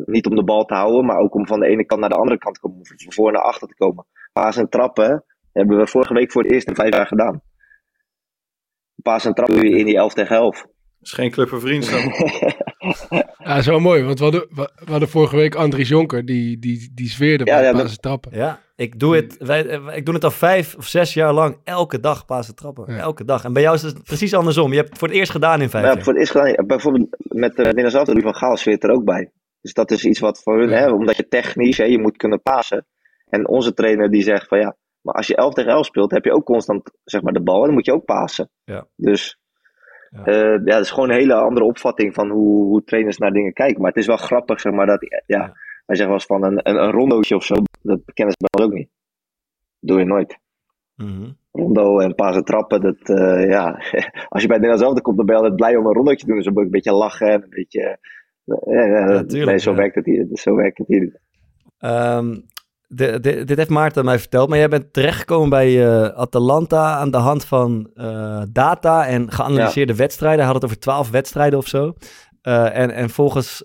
[0.05, 2.15] niet om de bal te houden, maar ook om van de ene kant naar de
[2.15, 4.05] andere kant te komen, van voor naar achter te komen.
[4.33, 7.41] Paas en trappen hebben we vorige week voor het eerst in vijf jaar gedaan.
[9.01, 10.65] Paas en trappen in die 11 tegen 11.
[11.01, 12.01] Dat is geen club voor vriendschap.
[13.37, 16.59] Ja, dat is wel mooi, want we hadden, we hadden vorige week Andries Jonker, die,
[16.59, 18.31] die, die zweerde Ja, bij ja, ja, dat- trappen.
[18.37, 21.57] Ja, ik doe het, wij, eh, ik doe het al vijf of zes jaar lang
[21.63, 22.93] elke dag Pasen trappen.
[22.93, 22.99] Ja.
[22.99, 23.43] Elke dag.
[23.43, 24.69] En bij jou is het precies andersom.
[24.71, 26.03] Je hebt het voor het eerst gedaan in vijf Ja, jaar.
[26.03, 26.65] voor het eerst gedaan.
[26.67, 29.31] Bijvoorbeeld met de Nederlands elftal, Louis van Gaal zweert er ook bij.
[29.61, 30.75] Dus dat is iets wat voor hun, Ja.
[30.77, 32.85] hè, omdat je technisch, hè, je moet kunnen pasen.
[33.29, 36.25] En onze trainer die zegt van ja, maar als je 11 tegen 11 speelt, heb
[36.25, 38.49] je ook constant zeg maar, de bal en dan moet je ook pasen.
[38.63, 38.87] Ja.
[38.95, 39.39] Dus
[40.11, 40.21] Ja.
[40.25, 40.43] ja.
[40.51, 43.81] ja, dat is gewoon een hele andere opvatting van hoe, hoe trainers naar dingen kijken.
[43.81, 45.45] Maar het is wel grappig, zeg maar, dat ja, Ja.
[45.85, 48.63] wij zeggen wel eens van een, een, een rondootje of zo, dat kennen ze bij
[48.63, 48.89] ons ook niet.
[49.79, 50.37] doe je nooit.
[50.95, 51.31] Mhm.
[51.51, 53.65] Rondo en pasen trappen, dat, eh, ja,
[54.29, 56.19] als je bij het Nederlands elftal komt, dan ben je altijd blij om een rondetje
[56.19, 56.35] te doen.
[56.35, 57.81] Dus dan moet je een beetje lachen en een beetje,
[58.45, 60.27] eh, ja, ja, Ja, tuurlijk, nee, zo werkt het hier.
[60.31, 61.19] Zo werkt het hier.
[61.77, 62.35] Ehm,
[62.93, 67.11] de, de- dit heeft Maarten mij verteld, maar jij bent terechtgekomen bij eh, Atalanta aan
[67.11, 70.37] de hand van eh, data en geanalyseerde wedstrijden.
[70.39, 71.93] Hij had het over twaalf wedstrijden of zo.
[72.41, 73.63] Eh, en, en volgens,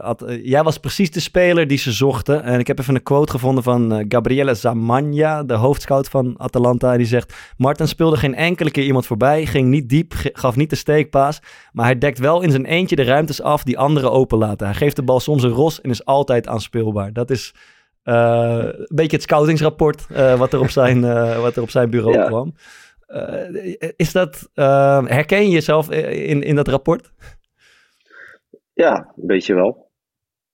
[0.00, 2.42] had, jij was precies de speler die ze zochten.
[2.42, 6.92] En ik heb even een quote gevonden van Gabriele Zamagna, de hoofdscout van Atalanta.
[6.92, 10.70] En die zegt, Martin speelde geen enkele keer iemand voorbij, ging niet diep, gaf niet
[10.70, 11.40] de steekpaas.
[11.72, 14.66] Maar hij dekt wel in zijn eentje de ruimtes af die anderen openlaten.
[14.66, 17.12] Hij geeft de bal soms een ros en is altijd aanspeelbaar.
[17.12, 17.54] Dat is
[18.04, 22.16] een beetje het scoutingsrapport eh, wat, er op zijn, eh, wat er op zijn bureau
[22.18, 22.26] Ja.
[22.26, 22.54] kwam.
[23.06, 27.12] Eh, is dat, eh, herken je jezelf in, in dat rapport?
[28.72, 29.90] Ja, een beetje wel.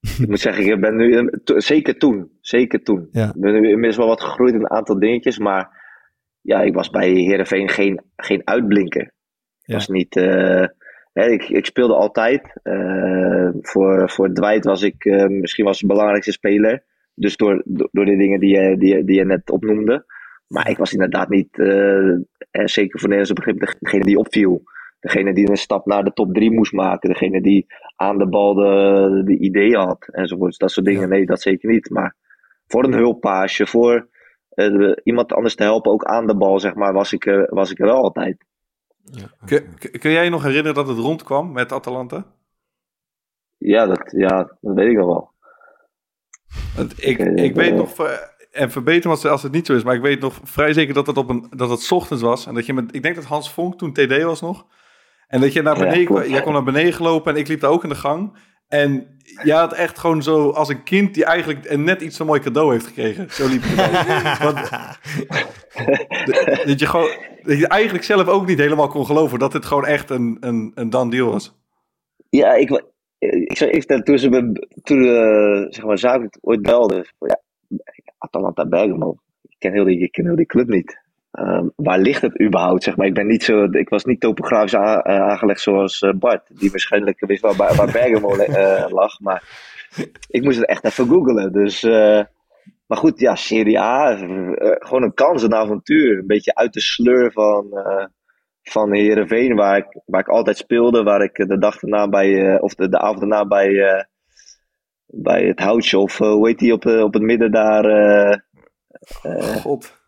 [0.21, 3.09] ik moet zeggen, ik ben nu, zeker toen, zeker toen.
[3.13, 3.27] Ja.
[3.29, 5.79] Ik ben nu inmiddels wel wat gegroeid in een aantal dingetjes, maar
[6.41, 9.13] ja, ik was bij Herenveen geen, geen uitblinker.
[9.61, 9.75] Ja.
[9.75, 10.65] was niet, eh,
[11.13, 12.61] hè, ik, ik speelde altijd.
[12.63, 16.85] eh, voor, voor Dwight was ik eh, misschien was de belangrijkste speler.
[17.21, 20.05] Dus door, door door de dingen die je, die, je- die je net opnoemde.
[20.47, 22.19] Maar ik was inderdaad niet, eh, eh,
[22.51, 24.63] zeker voor Nederlandse begrip, degene die opviel.
[25.01, 27.09] Degene die een stap naar de top 3 moest maken.
[27.09, 27.67] Degene die
[27.97, 30.09] aan de bal de, de ideeën had.
[30.13, 30.59] Enzovoorts.
[30.59, 31.01] Dat soort dingen.
[31.01, 31.07] Ja.
[31.07, 31.91] Nee, dat zeker niet.
[31.91, 32.17] Maar
[32.67, 34.09] voor een hulppaasje, voor
[34.51, 37.71] eh, iemand anders te helpen, ook aan de bal, zeg maar, was ik, er- was
[37.71, 38.45] ik er wel altijd.
[39.45, 42.27] Kun, kun- kun jij je nog herinneren dat het rondkwam met Atalanta?
[43.59, 45.30] Ja, dat, ja, dat weet ik nog wel.
[46.77, 49.75] Want ik, ik weet eh, nog, voor- en verbeter me als, als het niet zo
[49.75, 52.23] is, maar ik weet nog vrij zeker dat het, op een, dat het 's ochtends
[52.23, 52.47] was.
[52.47, 54.67] En dat je met, ik denk dat Hans Vonk toen TD was nog.
[55.29, 56.29] En dat je naar Ja, beneden, klopt.
[56.29, 58.37] jij kon naar beneden gelopen en ik liep daar ook in de gang.
[58.69, 62.41] En jij had echt gewoon zo als een kind die eigenlijk net iets te mooi
[62.41, 63.31] cadeau heeft gekregen.
[63.31, 63.75] Zo liep je.
[64.45, 64.71] Want,
[66.67, 67.11] dat je gewoon,
[67.43, 70.73] dat je eigenlijk zelf ook niet helemaal kon geloven dat het gewoon echt een, een,
[70.75, 71.59] een done deal was.
[72.31, 72.83] Ja, ik,
[73.29, 77.41] ik zou even toen ze me, toen eh, zeg maar, ooit belde, ja,
[78.19, 81.01] Atalanta Bergamo, ik ken heel die, ik ken heel die club niet.
[81.31, 83.07] Ehm, waar ligt het überhaupt, zeg maar?
[83.07, 87.27] Ik ben niet zo, ik was niet topografisch eh, aangelegd zoals eh, Bart, die waarschijnlijk
[87.27, 89.43] wist waar, waar Bergamo eh, lag, maar
[90.29, 91.83] ik moest het echt even googlen, dus...
[91.83, 92.23] eh,
[92.87, 96.19] maar goed, ja, Serie A, eh, gewoon een kans, een avontuur.
[96.19, 98.05] Een beetje uit de sleur van, eh
[98.71, 101.03] van Heerenveen, waar ik, waar ik altijd speelde.
[101.03, 104.05] Waar ik de dag daarna bij, eh, of de, de avond daarna bij, eh,
[105.07, 107.85] bij het houtje, of eh, hoe heet die op, op het midden daar.
[109.63, 109.99] God.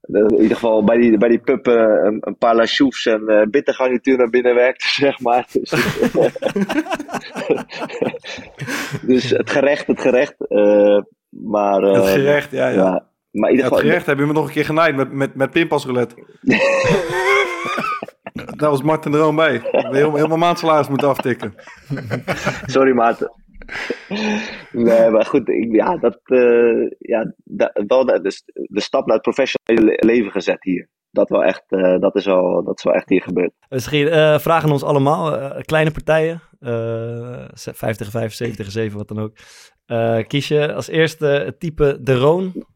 [0.00, 4.16] in ieder geval bij die, bij die pub een, een paar lachoufs en eh bittergarnituur
[4.16, 5.46] naar binnen werkte, zeg maar.
[5.52, 5.70] Dus,
[9.06, 10.34] dus het gerecht, het gerecht.
[11.28, 12.74] maar, Het gerecht, ja, ja.
[12.74, 13.06] ja.
[13.30, 15.12] Maar in Ja, ieder het geval, gerecht heb je me nog een keer genaaid met,
[15.12, 16.14] met, met pinpasroulette.
[18.60, 19.60] Daar was Martin er ook bij.
[19.70, 21.54] Heel- helemaal maandsalaris moeten aftikken.
[22.66, 23.32] Sorry, Maarten.
[24.72, 29.14] Nee, maar goed, ik, ja, dat, eh, ja, da- wel de, de, de stap naar
[29.14, 30.88] het professionele le- leven gezet hier.
[31.10, 33.52] Dat, wel echt, eh, dat, is wel, dat is wel echt hier gebeurd.
[33.68, 38.98] We scheren- eh, vragen ons allemaal, kleine partijen, eh 5 tegen 5, 7 tegen 7,
[38.98, 39.32] wat dan ook.
[39.86, 42.66] Eh, kies je als eerste het type De Roon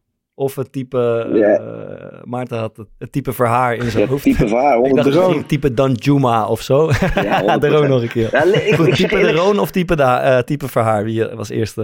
[0.41, 2.23] of het type, eh.
[2.23, 4.23] Maarten had het, het type Verhaar in zijn Ja, hoofd.
[4.23, 5.27] type vaar, Ik onder dacht de roon.
[5.27, 6.89] misschien type Danjuma of zo.
[7.15, 8.29] Ja, de Roon nog een keer.
[8.31, 10.67] Ja, le- ik, Goed, ik zeg type De eerlijk, Roon of type, da, eh, type
[10.67, 11.83] Verhaar, wie je als eerste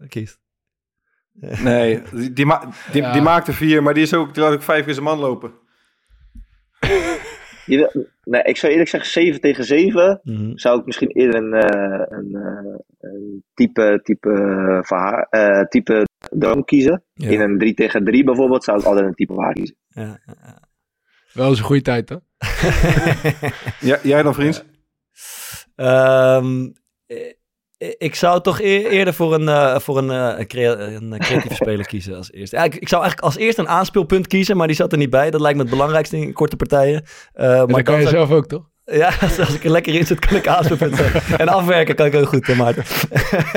[0.00, 0.38] eh, kiest.
[1.62, 3.12] Nee, die, die, ma- die, Ja.
[3.12, 5.52] die maakte vier, maar die is ook, die laat ook vijf keer zijn man lopen.
[7.66, 10.50] je- nee, ik zou eerlijk zeggen, 7 tegen 7 Mhm.
[10.54, 12.82] zou ik misschien eerder een, eh, een, eh, een
[13.54, 14.30] type, type,
[15.30, 17.04] eh, eh, type droom kiezen.
[17.14, 17.28] Ja.
[17.28, 19.76] In een 3 tegen 3 bijvoorbeeld zou ik altijd een type waar kiezen.
[19.88, 20.62] Ja, ja, ja.
[21.32, 22.16] Wel eens een goede tijd, hè?
[23.88, 24.64] Ja, jij dan, vriend?
[25.76, 26.68] Ehm,
[27.06, 27.34] eh,
[27.98, 31.54] ik zou toch eer- eerder voor een, eh, voor een, eh, een, crea- een creatieve
[31.54, 32.56] speler kiezen als eerste.
[32.56, 35.10] Ja, ik, ik zou eigenlijk als eerste een aanspeelpunt kiezen, maar die zat er niet
[35.10, 35.30] bij.
[35.30, 37.04] Dat lijkt me het belangrijkste in korte partijen.
[37.32, 38.70] Eh, Maar dat kan je zelf ook, toch?
[38.84, 40.44] Ja, als ik er lekker in zit, kan ik
[40.76, 41.38] zijn.
[41.38, 42.84] En afwerken kan ik ook goed, hè, Maarten.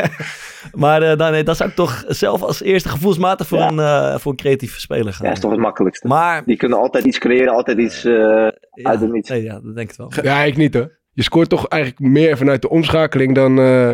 [0.84, 3.68] maar eh, dan, nee, dan zou ik toch zelf als eerste gevoelsmatig voor, Ja.
[3.68, 5.26] een, eh, voor een creatieve speler gaan.
[5.26, 6.08] Ja, is toch het makkelijkste.
[6.08, 8.52] Maar, Die kunnen altijd iets creëren, altijd iets eh, ja,
[8.84, 9.30] uit het niets.
[9.30, 10.12] nee, ja, dat denk ik wel.
[10.22, 10.96] Ja, ik niet, hoor.
[11.12, 13.90] Je scoort toch eigenlijk meer vanuit de omschakeling dan, eh,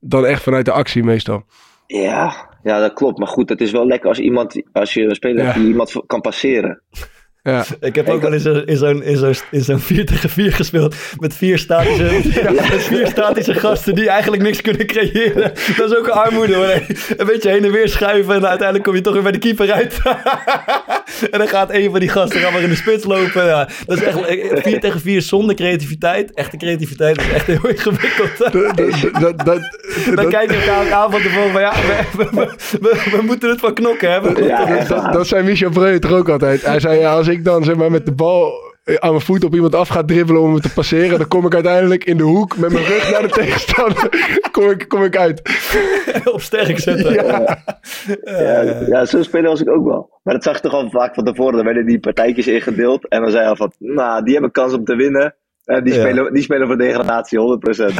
[0.00, 1.42] dan echt vanuit de actie meestal.
[1.86, 3.18] Ja, ja, dat klopt.
[3.18, 6.02] Maar goed, het is wel lekker als iemand, als je een speler hebt die iemand
[6.06, 6.82] kan passeren.
[7.42, 10.30] Ja, Ik heb ook wel in zo'n in zo'n in zo'n in zo'n 4 tegen
[10.30, 12.02] 4 gespeeld met vier statische,
[12.70, 15.52] met vier statische gasten die eigenlijk niks kunnen creëren.
[15.76, 16.80] Dat is ook een armoede hoor.
[17.16, 19.72] Een beetje heen en weer schuiven en uiteindelijk kom je toch weer bij de keeper
[19.72, 19.98] uit.
[21.30, 23.44] en dan gaat een van die gasten gaan maar in de spits lopen.
[23.46, 24.18] Ja, dat is echt
[24.62, 26.32] 4 tegen 4 zonder creativiteit.
[26.34, 28.38] Echte creativiteit is echt heel ingewikkeld.
[28.38, 28.52] dat,
[29.18, 29.60] dat, dat,
[30.16, 33.22] Dan kijken we elkaar ook aan van tevoren van ja, we, we, we, we- we
[33.22, 34.44] moeten het van knokken hebben.
[34.44, 36.62] Ja, dat, dat, dat zei Michel Breu toch ook altijd.
[36.62, 38.52] Hij zei, ja, als ik dan zeg maar met de bal
[38.98, 41.54] aan mijn voet op iemand af ga dribbelen om hem te passeren, dan kom ik
[41.54, 44.28] uiteindelijk in de hoek met mijn rug naar de tegenstander.
[44.52, 45.42] kom, ik, kom ik uit.
[46.32, 47.12] Op sterk zetten.
[47.12, 47.62] Ja.
[48.24, 50.20] Ja, ja, zo'n speler was ik ook wel.
[50.22, 51.54] Maar dat zag je toch al vaak van tevoren.
[51.56, 53.08] Dan werden die partijtjes ingedeeld.
[53.08, 55.34] En dan zei al van, nou, die hebben kans om te winnen.
[55.64, 56.00] En die, Ja.
[56.00, 57.94] spelen, die spelen voor degradatie, 100%.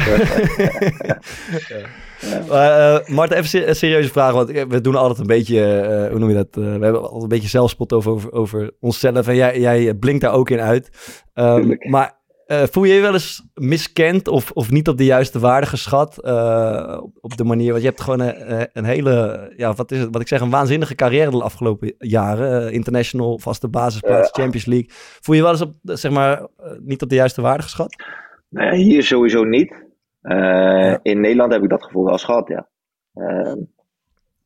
[2.48, 4.32] Maar, eh, Marten, even een serieuze vraag.
[4.32, 6.48] Want we doen altijd een beetje, eh, hoe noem je dat?
[6.50, 9.28] Eh, we hebben altijd een beetje zelfspot over, over, onszelf.
[9.28, 10.90] En jij, jij blinkt daar ook in uit.
[11.34, 15.38] Ehm, maar eh, voel je je wel eens miskend of, of niet op de juiste
[15.38, 16.24] waarde geschat?
[16.24, 19.98] eh, op, op de manier, want je hebt gewoon een, een hele, ja, wat is
[19.98, 20.08] het?
[20.10, 22.66] Wat ik zeg, een waanzinnige carrière de afgelopen jaren.
[22.66, 24.88] Eh, international, vaste basisplaats, Champions League.
[24.90, 26.46] Voel je je wel eens op, zeg maar, eh,
[26.80, 28.02] niet op de juiste waarde geschat?
[28.48, 29.88] nou ja, hier sowieso niet.
[30.20, 32.68] Eh, In Nederland heb ik dat gevoel wel eens gehad, ja.
[33.14, 33.58] Ehm,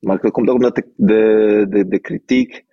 [0.00, 2.64] maar dat komt ook omdat de, de, de, de kritiek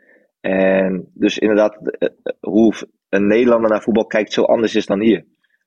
[0.42, 2.74] en dus inderdaad eh, eh, hoe
[3.10, 5.26] een Nederlander naar voetbal kijkt zo anders is dan hier.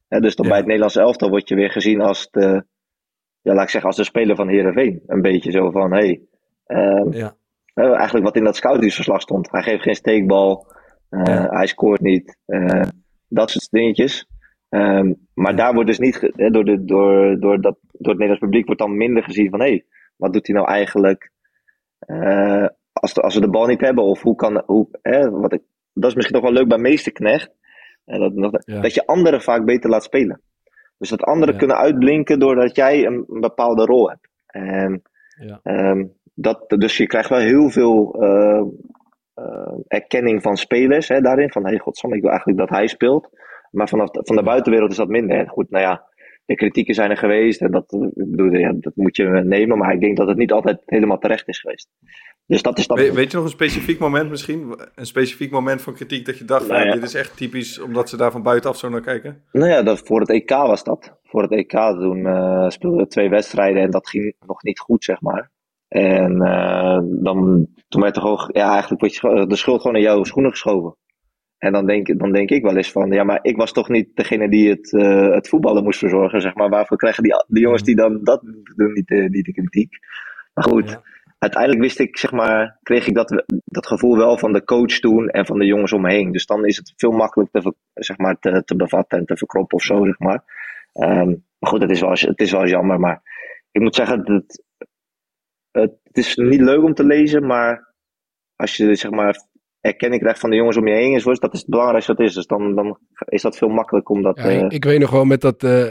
[0.08, 0.50] Dus dan Ja.
[0.50, 2.64] bij het Nederlands elftal word je weer gezien als de,
[3.40, 5.02] ja, laat ik zeggen, als de speler van Heerenveen.
[5.06, 6.20] Een beetje zo van, hé, hey,
[6.66, 7.34] ehm, Ja.
[7.74, 9.50] eigenlijk wat in dat scoutingsverslag stond.
[9.50, 10.66] Hij geeft geen steekbal,
[11.10, 11.48] Ja.
[11.50, 12.36] hij scoort niet,
[13.28, 14.26] dat soort dingetjes.
[14.74, 18.66] Ehm, maar daar wordt dus niet, door, de, door, door, dat, door het Nederlands publiek
[18.66, 19.84] wordt dan minder gezien van, hé, hey,
[20.16, 21.30] wat doet hij nou eigenlijk?
[21.98, 24.88] Eh, als, als we de bal niet hebben, of hoe kan, hoe,
[25.30, 25.62] wat ik,
[25.92, 27.50] dat is misschien nog wel leuk bij Meesterknecht,
[28.04, 28.80] en dat, dat, Ja.
[28.80, 30.40] dat je anderen vaak beter laat spelen.
[30.98, 31.58] Dus dat anderen Ja.
[31.60, 34.28] kunnen uitblinken doordat jij een, een bepaalde rol hebt.
[34.46, 35.02] En
[35.38, 35.60] Ja.
[35.62, 36.04] Ehm,
[36.34, 38.62] dat, dus je krijgt wel heel veel eh,
[39.34, 41.50] eh, erkenning van spelers hè, daarin.
[41.52, 43.28] Van, hey, godsamme, ik wil eigenlijk dat hij speelt.
[43.74, 45.38] Maar vanaf van de buitenwereld is dat minder.
[45.38, 46.04] En goed, nou ja,
[46.44, 47.60] de kritieken zijn er geweest.
[47.60, 49.78] En dat, ik bedoel, ja, dat moet je nemen.
[49.78, 51.88] Maar ik denk dat het niet altijd helemaal terecht is geweest.
[52.46, 52.98] Dus dat is dat.
[52.98, 54.74] We- weet je nog een specifiek moment misschien?
[54.94, 56.92] Een specifiek moment van kritiek dat je dacht, van, Nou ja.
[56.94, 59.42] dit is echt typisch omdat ze daar van buitenaf zo naar kijken?
[59.52, 61.18] Nou ja, dat, voor het EK was dat.
[61.22, 65.04] Voor het EK toen eh, speelden we twee wedstrijden en dat ging nog niet goed,
[65.04, 65.50] zeg maar.
[65.88, 70.02] En eh, dan, toen werd er gewoon, ja, eigenlijk je gewoon- de schuld gewoon in
[70.02, 70.96] jouw schoenen geschoven.
[71.64, 74.08] En dan denk, dan denk ik wel eens van, ja, maar ik was toch niet
[74.16, 76.68] degene die het, eh, het voetballen moest verzorgen, zeg maar.
[76.68, 78.40] Waarvoor krijgen die, die jongens die dan dat
[78.76, 79.98] doen niet, de- niet de kritiek?
[80.54, 81.02] Maar goed, Ja.
[81.38, 85.28] uiteindelijk wist ik, zeg maar, kreeg ik dat, dat gevoel wel van de coach toen
[85.28, 86.32] en van de jongens om me heen.
[86.32, 89.76] Dus dan is het veel makkelijker te, zeg maar, te, te bevatten en te verkroppen
[89.76, 90.44] of zo, zeg maar.
[90.92, 93.00] Ehm, maar goed, het is, wel, het is wel jammer.
[93.00, 93.22] Maar
[93.70, 94.42] ik moet zeggen, dat
[95.70, 97.92] het, het is niet leuk om te lezen, maar
[98.56, 99.42] als je zeg maar
[99.84, 102.34] erkenning van de jongens om je heen, is, dat is het belangrijkste wat is.
[102.34, 104.36] Dus dan, dan is dat veel makkelijker om dat...
[104.36, 105.84] Ja, eh, ik, weet nog wel met, dat, eh,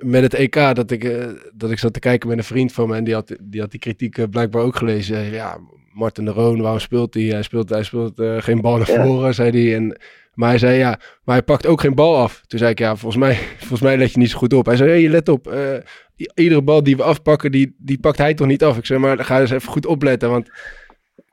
[0.00, 2.88] met, het EK dat ik, eh, dat ik zat te kijken met een vriend van
[2.88, 2.96] me.
[2.96, 5.24] En die had die, had die kritiek blijkbaar ook gelezen.
[5.24, 5.58] Ja,
[5.92, 7.22] Martin de Roon, waarom speelt hij?
[7.22, 9.04] Hij speelt, hij speelt geen bal naar Ja.
[9.04, 9.76] voren, zei hij.
[9.76, 9.98] En,
[10.34, 12.42] maar hij zei ja, maar hij pakt ook geen bal af.
[12.46, 14.66] Toen zei ik ja, volgens mij, volgens mij let je niet zo goed op.
[14.66, 15.54] Hij zei, hey, let op.
[16.34, 18.76] iedere bal die we afpakken, die, die pakt hij toch niet af?
[18.76, 20.30] Ik zei, maar ga eens even goed opletten.
[20.30, 20.50] Want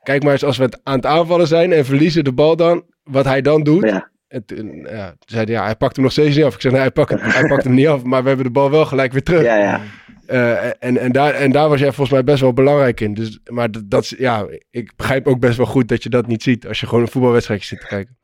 [0.04, 2.84] kijk maar eens, als we het aan het aanvallen zijn en verliezen de bal dan,
[3.04, 3.84] wat hij dan doet.
[3.84, 6.54] ja, En toen, ja, toen zei hij, ja, hij pakt hem nog steeds niet af.
[6.56, 8.52] Ik zei, nee, hij pakt, hem, hij pakt hem niet af, maar we hebben de
[8.52, 9.44] bal wel gelijk weer terug.
[9.44, 9.82] ja, ja.
[10.26, 13.14] Eh, en, en, daar, en daar was jij volgens mij best wel belangrijk in.
[13.14, 16.68] Dus, maar dat, ja, ik begrijp ook best wel goed dat je dat niet ziet
[16.68, 18.18] als je gewoon een voetbalwedstrijdje zit te kijken.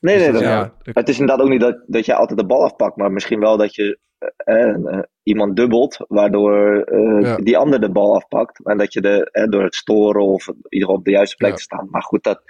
[0.00, 2.38] Nee, nee, Dus dat, ja, dat- het is inderdaad ook niet dat, dat je altijd
[2.38, 3.98] de bal afpakt, maar misschien wel dat je
[4.36, 7.36] eh, iemand dubbelt, waardoor eh, Ja.
[7.36, 8.64] die ander de bal afpakt.
[8.66, 11.50] En dat je de, door het storen of in ieder geval op de juiste plek
[11.50, 11.56] Ja.
[11.56, 11.88] te staan.
[11.90, 12.42] Maar goed, dat,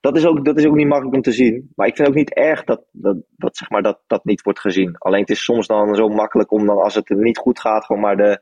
[0.00, 1.72] dat, is ook, dat is ook niet makkelijk om te zien.
[1.76, 4.60] Maar ik vind ook niet erg dat dat, dat, zeg maar, dat, dat niet wordt
[4.60, 4.96] gezien.
[4.98, 8.02] Alleen het is soms dan zo makkelijk om dan, als het niet goed gaat, gewoon
[8.02, 8.40] maar de,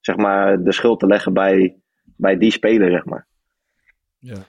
[0.00, 1.76] zeg maar, de schuld te leggen bij,
[2.16, 3.26] bij die speler, zeg maar.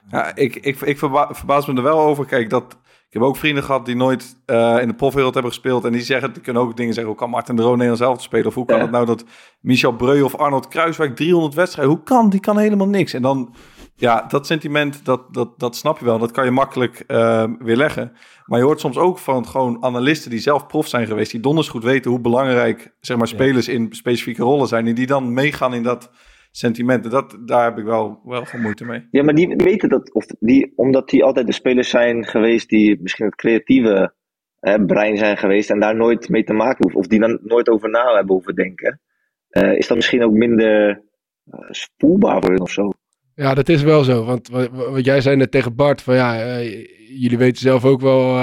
[0.10, 2.26] Ja, ik, ik, ik verba- verbaas me er wel over.
[2.26, 2.80] Kijk, dat,
[3.14, 5.86] ik heb ook vrienden gehad die nooit eh, in de profwereld hebben gespeeld.
[5.86, 7.12] En die zeggen, die kunnen ook dingen zeggen.
[7.12, 8.46] Hoe kan Martin de Roon Nederlands zelf spelen?
[8.48, 8.82] Of hoe kan Ja.
[8.82, 9.24] het nou dat
[9.62, 11.94] Michel Breu of Arnold Kruiswijk 300 wedstrijden?
[11.94, 12.30] Hoe kan?
[12.30, 13.14] Die kan helemaal niks.
[13.14, 13.54] En dan,
[13.96, 16.20] ja, dat sentiment, dat, dat, dat snap je wel.
[16.20, 18.12] Dat kan je makkelijk eh, weer leggen.
[18.46, 21.32] Maar je hoort soms ook van gewoon analisten die zelf prof zijn geweest.
[21.32, 24.88] Die donders goed weten hoe belangrijk, zeg maar, spelers in specifieke rollen zijn.
[24.88, 26.10] En die dan meegaan in dat
[26.56, 27.04] sentiment.
[27.04, 29.08] En dat, daar heb ik wel, wel veel moeite mee.
[29.12, 33.02] Ja, maar die weten dat, of die, omdat die altijd de spelers zijn geweest die
[33.02, 34.14] misschien het creatieve
[34.60, 37.70] hè, brein zijn geweest en daar nooit mee te maken hoeven, of die dan nooit
[37.70, 39.02] over na hebben hoeven denken,
[39.50, 42.90] eh, is dat misschien ook minder eh, spoelbaar voor hun of zo.
[43.36, 44.26] Ja, dat is wel zo.
[44.26, 46.86] Want wat, wat jij zei net tegen Bart, van ja, eh,
[47.20, 48.38] jullie weten zelf ook wel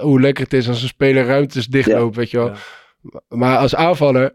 [0.00, 2.52] hoe lekker het is als een speler ruimtes dichtloopt, weet je wel.
[3.28, 4.34] Maar als aanvaller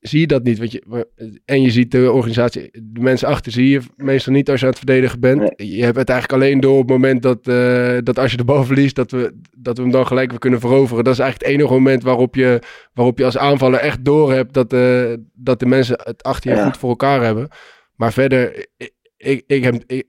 [0.00, 0.58] zie je dat niet.
[0.58, 1.06] Weet je.
[1.44, 4.70] En je ziet de organisatie, de mensen achter zie je meestal niet als je aan
[4.72, 5.52] het verdedigen bent.
[5.56, 8.44] Je hebt het eigenlijk alleen door op het moment dat, eh, dat als je de
[8.44, 11.04] bal verliest, dat we, dat we hem dan gelijk weer kunnen veroveren.
[11.04, 12.58] Dat is eigenlijk het enige moment waarop je,
[12.94, 16.56] waarop je als aanvaller echt door hebt dat, eh, dat de mensen het achter je
[16.56, 16.64] Ja.
[16.64, 17.48] goed voor elkaar hebben.
[17.96, 20.06] Maar verder, ik, ik, ik, heb, ik,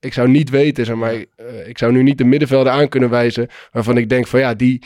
[0.00, 2.88] ik- zou niet weten, zeg maar, ik, eh, ik zou nu niet de middenvelden aan
[2.88, 4.82] kunnen wijzen waarvan ik denk van ja, die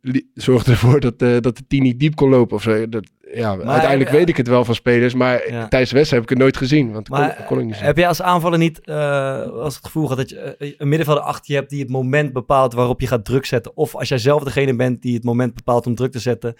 [0.00, 2.88] li- zorgde ervoor dat, dat de tien niet diep kon lopen of zo.
[2.88, 5.68] Dat, ja, uiteindelijk weet ik het wel van spelers, maar Ja.
[5.68, 7.84] tijdens de wedstrijd heb ik het nooit gezien, want kon, kon ik niet zien.
[7.84, 11.24] heb jij als aanvaller niet eh, als het gevoel gehad dat je eh, een middenvelder
[11.24, 13.76] achter je hebt die het moment bepaalt waarop je gaat druk zetten?
[13.76, 16.54] Of als jij zelf degene bent die het moment bepaalt om druk te zetten,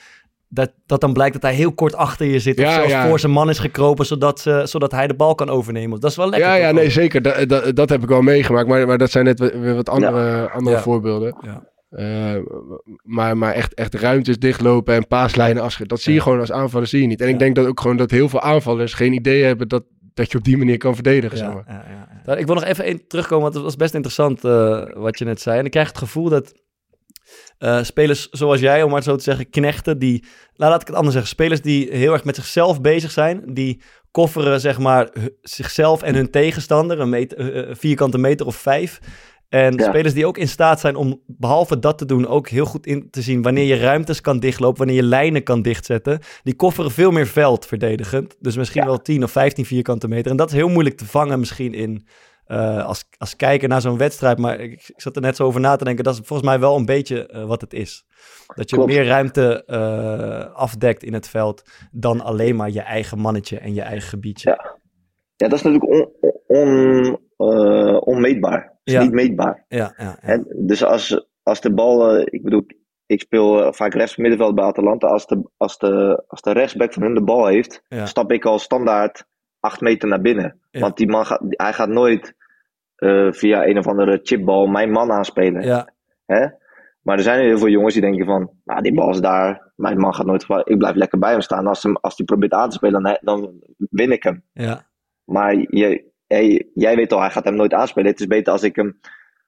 [0.48, 2.58] dat, dat dan blijkt dat hij heel kort achter je zit.
[2.60, 3.06] of zelfs ja.
[3.08, 6.00] voor zijn man is gekropen, zodat, ze, zodat hij de bal kan overnemen.
[6.00, 6.48] Dat is wel lekker.
[6.48, 7.22] ja, ja, nee, zeker.
[7.22, 10.50] Dat, dat, dat heb ik wel meegemaakt, maar, maar dat zijn net weer wat andere,
[10.50, 10.82] andere Ja.
[10.82, 11.36] voorbeelden.
[11.40, 11.62] Ja.
[11.88, 12.36] Eh,
[13.02, 16.86] maar maar echt, echt ruimtes dichtlopen en paaslijnen afschieten, dat zie je gewoon als aanvaller
[16.86, 17.20] zie je niet.
[17.20, 19.84] En ik denk dat ook gewoon dat heel veel aanvallers geen idee hebben dat,
[20.14, 21.38] dat je op die manier kan verdedigen.
[21.38, 21.64] zeg Ja, maar.
[21.66, 22.36] ja, ja, ja.
[22.36, 25.40] Ik wil nog even één terugkomen, want het was best interessant eh, wat je net
[25.40, 25.58] zei.
[25.58, 26.52] En ik krijg het gevoel dat
[27.58, 30.24] eh, spelers zoals jij, om maar zo te zeggen, knechten, die,
[30.56, 33.82] nou, laat ik het anders zeggen, spelers die heel erg met zichzelf bezig zijn, die
[34.10, 35.10] kofferen zeg maar
[35.40, 39.00] zichzelf en hun tegenstander, een meter, vierkante meter of vijf.
[39.48, 39.84] En Ja.
[39.88, 43.10] spelers die ook in staat zijn om, behalve dat te doen, ook heel goed in
[43.10, 46.20] te zien wanneer je ruimtes kan dichtlopen, wanneer je lijnen kan dichtzetten.
[46.42, 48.36] Die kofferen veel meer veld verdedigend.
[48.40, 48.86] Dus misschien Ja.
[48.86, 50.30] wel 10 of 15 vierkante meter.
[50.30, 52.06] En dat is heel moeilijk te vangen misschien in,
[52.44, 54.38] eh, als, als kijker naar zo'n wedstrijd.
[54.38, 56.04] Maar ik, ik zat er net zo over na te denken.
[56.04, 58.04] Dat is volgens mij wel een beetje eh, wat het is.
[58.54, 58.90] Dat je Klopt.
[58.92, 63.82] meer ruimte eh, afdekt in het veld dan alleen maar je eigen mannetje en je
[63.82, 64.50] eigen gebiedje.
[64.50, 64.76] Ja.
[65.38, 66.10] Ja, dat is natuurlijk on,
[66.46, 68.60] on, eh, onmeetbaar.
[68.62, 69.02] Het is Ja.
[69.02, 69.64] niet meetbaar.
[69.68, 70.16] Ja, ja.
[70.20, 70.38] Hè?
[70.56, 72.66] Dus als, als de bal, eh, ik bedoel,
[73.06, 75.06] ik speel eh, vaak rechts middenveld bij Atalanta.
[75.06, 78.58] Als de, als de, als de rechtsback van hun de bal heeft, stap ik al
[78.58, 79.24] standaard
[79.60, 80.60] acht meter naar binnen.
[80.70, 82.34] Want die man gaat, hij gaat nooit
[83.30, 85.62] via een of andere chipbal mijn man aanspelen.
[85.62, 85.88] ja,
[86.26, 86.46] Hè?
[87.02, 89.98] Maar er zijn heel veel jongens die denken van, nou die bal is daar, mijn
[89.98, 91.66] man gaat nooit, ik blijf lekker bij hem staan.
[91.66, 93.52] Als hij als die probeert aan te spelen, dan, dan
[93.90, 94.42] win ik hem.
[94.52, 94.86] ja,
[95.28, 98.10] Maar je, jij, jij weet al, hij gaat hem nooit aanspelen.
[98.10, 98.98] Het is beter als ik hem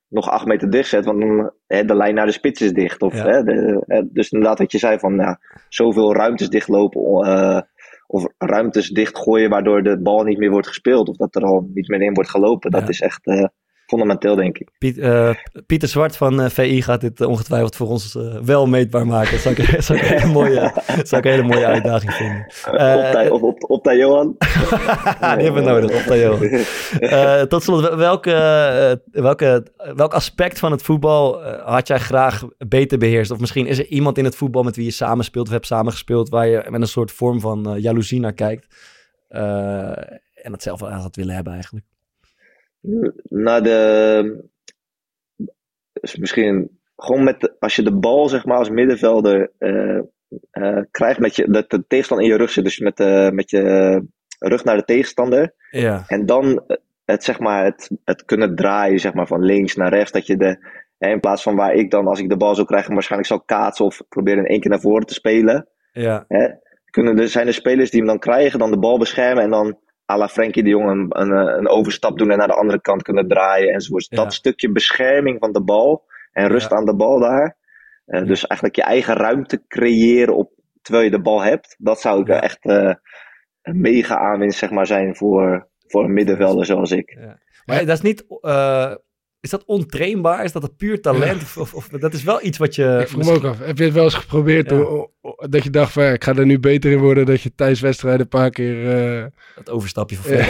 [0.09, 3.03] nog acht meter dicht zet, want dan, hè, de lijn naar de spits is dicht.
[3.03, 3.27] Of, Ja.
[3.27, 7.61] hè, de, hè, dus inderdaad wat je zei van ja, zoveel ruimtes dichtlopen eh,
[8.07, 11.09] of ruimtes dichtgooien waardoor de bal niet meer wordt gespeeld.
[11.09, 12.71] Of dat er al niet meer in wordt gelopen.
[12.71, 12.89] Dat Ja.
[12.89, 13.45] is echt eh,
[13.91, 14.69] fundamenteel denk ik.
[14.79, 15.31] Piet, eh,
[15.67, 19.31] Pieter Zwart van eh, VI gaat dit eh, ongetwijfeld voor ons wel meetbaar maken.
[19.33, 20.73] Dat zou ik, zou ik een hele mooie,
[21.03, 22.47] zou ik een hele mooie uitdaging vinden.
[23.43, 24.37] Op, op, Johan.
[25.37, 26.13] die hebben we nodig, op.
[27.01, 29.67] Eh, tot slot, wel- welke, welke,
[29.97, 33.31] welk aspect van het voetbal had jij graag beter beheerst?
[33.31, 36.29] Of misschien is er iemand in het voetbal met wie je samenspeelt of hebt samengespeeld...
[36.29, 38.67] waar je met een soort vorm van jaloezie naar kijkt...
[39.29, 41.87] en dat zelf wel aan had willen hebben eigenlijk.
[43.23, 44.49] Naar de.
[45.93, 47.41] Dus misschien gewoon met.
[47.41, 49.53] de- als je de bal, zeg maar, als middenvelder.
[49.59, 49.99] eh,
[50.51, 51.51] eh, krijgt met je.
[51.51, 52.65] dat de tegenstander in je rug zit.
[52.65, 53.63] Dus met, de, met je
[54.39, 55.55] rug naar de tegenstander.
[55.71, 56.65] Ja, En dan
[57.05, 60.13] het, zeg maar, het, het kunnen draaien, zeg maar, van links naar rechts.
[60.13, 60.59] Dat je de.
[60.99, 63.85] in plaats van waar ik dan, als ik de bal zou krijgen, waarschijnlijk zou kaatsen
[63.85, 65.69] of proberen in één keer naar voren te spelen.
[65.93, 66.49] ja, Hè?
[66.91, 69.79] Kunnen er, zijn er spelers die hem dan krijgen, dan de bal beschermen en dan
[70.11, 73.03] à la Frenkie de Jong een, een, een overstap doen en naar de andere kant
[73.03, 74.07] kunnen draaien enzovoort.
[74.09, 74.17] Ja.
[74.17, 76.77] Dat stukje bescherming van de bal en rust Ja.
[76.77, 77.57] aan de bal daar.
[78.07, 80.53] Eh, Dus eigenlijk je eigen ruimte creëren op,
[80.83, 81.75] terwijl je de bal hebt.
[81.79, 82.41] Dat zou ik Ja.
[82.43, 82.95] echt eh,
[83.63, 87.19] een mega aanwinst zeg maar, zijn voor, voor een middenvelder zoals ik.
[87.65, 88.25] Maar dat is niet...
[88.41, 88.95] eh,
[89.41, 90.45] is dat ontrainbaar?
[90.45, 91.43] Is dat een puur talent?
[91.43, 92.99] Of, of, of- dat is wel iets wat je...
[93.01, 95.09] ik vroeg me ook af, heb je het wel eens geprobeerd om-
[95.49, 97.81] dat je dacht van ja, ik ga er nu beter in worden, dat je tijdens
[97.81, 98.91] wedstrijden een paar keer...
[99.19, 99.25] eh,
[99.57, 100.47] Dat overstapje van Ja.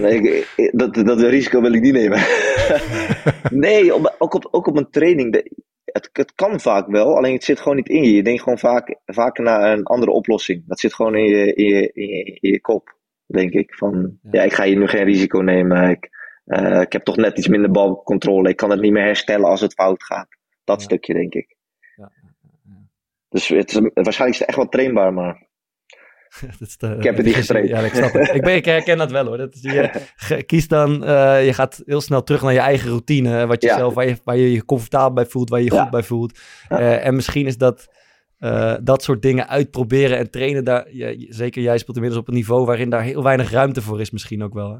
[0.00, 0.18] Nee,
[0.56, 2.18] ik- dat, dat risico wil ik niet nemen.
[3.66, 5.32] nee, op- ook, op, ook op een training.
[5.32, 5.50] de-
[5.84, 8.12] het, het kan vaak wel, alleen het zit gewoon niet in je.
[8.14, 10.62] Je denkt gewoon vaak, vaak naar een andere oplossing.
[10.66, 12.96] Dat zit gewoon in je, in je, in je, in je kop,
[13.26, 13.74] denk ik.
[13.74, 14.30] Van, Ja.
[14.30, 14.42] ja.
[14.42, 15.90] ik ga hier nu geen risico nemen.
[15.90, 16.08] Ik,
[16.44, 18.48] eh, ik heb toch net iets minder balcontrole.
[18.48, 20.28] Ik kan het niet meer herstellen als het fout gaat.
[20.64, 20.84] Dat Ja.
[20.84, 21.56] stukje, denk ik.
[23.34, 25.48] Dus het is, waarschijnlijk is het echt wel trainbaar, maar
[26.58, 27.68] Dat is de- Ik heb het niet getraind.
[27.68, 28.34] Ja, ik snap het.
[28.34, 29.36] Ik, ben, ik herken dat wel hoor.
[29.36, 33.46] Dat is, je kiest dan, eh, je gaat heel snel terug naar je eigen routine.
[33.46, 33.76] Wat je Ja.
[33.76, 35.82] zelf, waar, je, waar je je comfortabel bij voelt, waar je je Ja.
[35.82, 36.38] goed bij voelt.
[36.68, 36.78] Ja.
[36.78, 37.88] Eh, en misschien is dat,
[38.38, 40.64] eh, dat soort dingen uitproberen en trainen.
[40.64, 44.00] Daar, je- zeker jij speelt inmiddels op een niveau waarin daar heel weinig ruimte voor
[44.00, 44.70] is misschien ook wel.
[44.70, 44.78] Hè?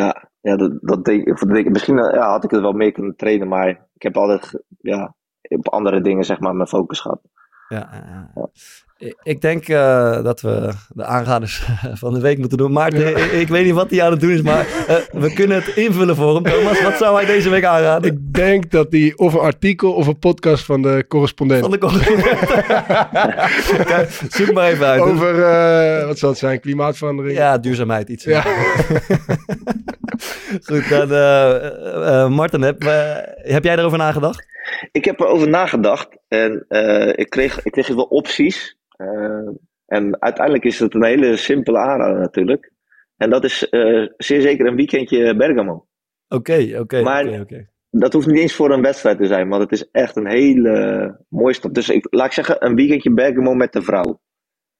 [0.00, 1.42] Ja, ja dat, dat denk.
[1.68, 5.14] Misschien ja, had ik het wel meer kunnen trainen, maar ik heb altijd ja,
[5.48, 7.20] op andere dingen zeg maar mijn focus gehad.
[7.70, 7.88] Ja.
[9.22, 11.62] Ik- denk eh, dat we de aanraders
[12.02, 12.72] van de week moeten doen.
[12.72, 15.56] Maarten, ik, ik weet niet wat hij aan het doen is, maar eh, we kunnen
[15.64, 16.42] het invullen voor hem.
[16.42, 18.10] Thomas, wat zou hij deze week aanraden?
[18.12, 21.78] ik denk dat hij of een artikel of een podcast van de correspondent Van de
[21.78, 22.38] correspondent.
[23.90, 25.00] Kijk, Zoek maar even uit.
[25.00, 27.36] over, eh, wat zal het zijn, klimaatverandering.
[27.36, 28.24] Ja, duurzaamheid, iets.
[28.24, 28.44] Ja.
[30.68, 32.82] Goed, dan uh, uh, Martin, heb,
[33.34, 34.46] heb jij erover nagedacht?
[34.92, 36.64] Ik heb erover nagedacht en
[37.16, 38.78] ik, kreeg, ik kreeg wel opties.
[39.86, 42.72] En uiteindelijk is het een hele simpele aanrader natuurlijk.
[43.16, 43.58] En dat is
[44.16, 45.86] zeer zeker een weekendje Bergamo.
[46.28, 47.02] Oké, oké.
[47.02, 50.16] Maar okay, dat hoeft niet eens voor een wedstrijd te zijn, want het is echt
[50.16, 51.74] een hele mooie stad.
[51.74, 54.20] Dus ik, laat ik zeggen, een weekendje Bergamo met de vrouw.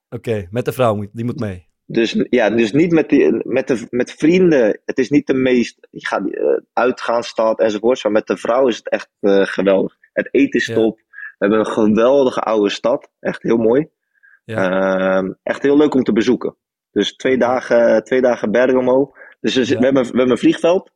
[0.08, 1.69] Oké, met de vrouw, die moet mee.
[1.92, 4.80] Dus, ja, dus niet met, die, met, de, met vrienden.
[4.84, 8.02] Het is niet de meest je gaat, uh, uitgaansstad enzovoort.
[8.02, 9.96] Maar met de vrouw is het echt uh, geweldig.
[10.12, 10.74] Het eten is ja.
[10.74, 10.98] top.
[10.98, 13.10] We hebben een geweldige oude stad.
[13.20, 13.88] Echt heel mooi.
[14.44, 15.22] Ja.
[15.22, 16.56] Uh, echt heel leuk om te bezoeken.
[16.90, 19.12] Dus twee dagen, twee dagen Bergamo.
[19.40, 19.78] Dus we, ja.
[19.78, 20.90] we, hebben, we hebben een vliegveld.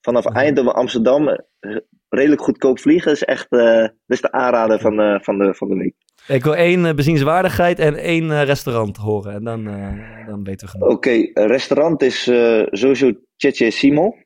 [0.00, 0.30] Vanaf ja.
[0.30, 1.28] Eindhoven, Amsterdam.
[1.28, 1.76] eh,
[2.08, 3.06] Redelijk goedkoop vliegen.
[3.06, 5.94] Dat is echt dat is de aanrader van, van, de, van de week.
[6.28, 9.32] Ik wil één uh, bezienswaardigheid en één uh, restaurant horen.
[9.32, 10.88] En dan, uh, dan weten we genoeg.
[10.88, 10.94] Oké,
[11.30, 12.22] okay, restaurant is
[12.70, 14.04] sowieso Cece Simo.
[14.06, 14.16] Oké.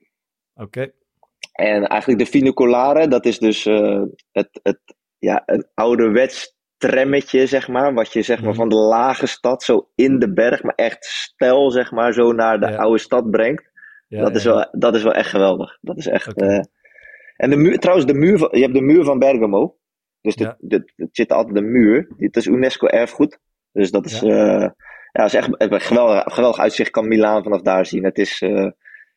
[0.55, 0.93] Okay.
[1.53, 3.65] En eigenlijk de Finocolare, dat is dus
[4.33, 4.79] het, het,
[5.19, 7.95] ja, een ouderwets trammetje, zeg maar.
[7.95, 8.57] Wat je zeg maar Mhm.
[8.59, 12.61] van de lage stad zo in de berg, maar echt stijl, zeg maar, zo naar
[12.61, 12.77] de Ja.
[12.77, 13.71] oude stad brengt.
[14.09, 15.79] Ja, dat, is wel, dat is wel echt geweldig.
[15.81, 16.37] Dat is echt.
[16.41, 16.61] Eh,
[17.37, 19.77] en de muur, trouwens, de muur van, je hebt de muur van Bergamo.
[20.27, 20.57] Dus Ja.
[20.97, 22.13] het zit altijd een muur.
[22.17, 23.39] Dit is UNESCO erfgoed.
[23.73, 24.61] Dus dat is, ja.
[24.61, 24.75] ja,
[25.13, 26.91] dat is echt een geweldig, geweldig uitzicht.
[26.91, 28.05] Kan Milaan vanaf daar zien.
[28.05, 28.71] Het is, eh,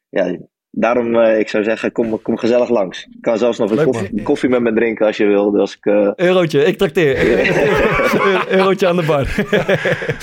[0.10, 0.38] ja,
[0.72, 3.03] daarom, eh, ik zou zeggen, kom, kom gezellig langs.
[3.05, 5.59] Ik kan zelfs nog een koffie, koffie met me drinken als je wil.
[5.59, 7.17] Als ik, eh, Eurotje, ik trakteer.
[8.57, 9.28] Eurotje aan de bar.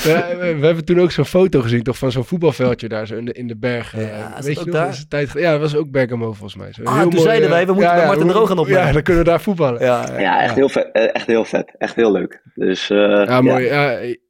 [0.05, 3.15] Ja, we, we hebben toen ook zo'n foto gezien, toch, van zo'n voetbalveldje daar zo
[3.17, 4.01] in de, in de bergen.
[4.01, 4.81] Ja, Eh, Weet dat je nog?
[4.81, 5.05] daar?
[5.09, 6.73] Tijd, ja, dat was ook Bergamo volgens mij.
[6.73, 8.83] Zo Ah, heel toen mooi, zeiden wij, we moeten bij Martin Droog gaan opnemen.
[8.87, 9.81] Ja, dan kunnen we daar voetballen.
[9.83, 10.21] Ja, Ja, ja.
[10.21, 11.75] ja, echt heel, vet, echt heel vet.
[11.79, 12.41] Echt heel leuk.
[12.55, 13.67] Dus, eh, mooi.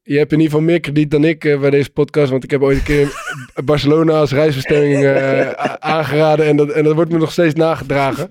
[0.08, 2.50] Je hebt in ieder geval meer krediet dan ik eh, bij deze podcast, want ik
[2.50, 3.08] heb ooit een keer
[3.64, 5.50] Barcelona als reisbestemming eh,
[5.96, 8.28] aangeraden en dat, en dat wordt me nog steeds nagedragen.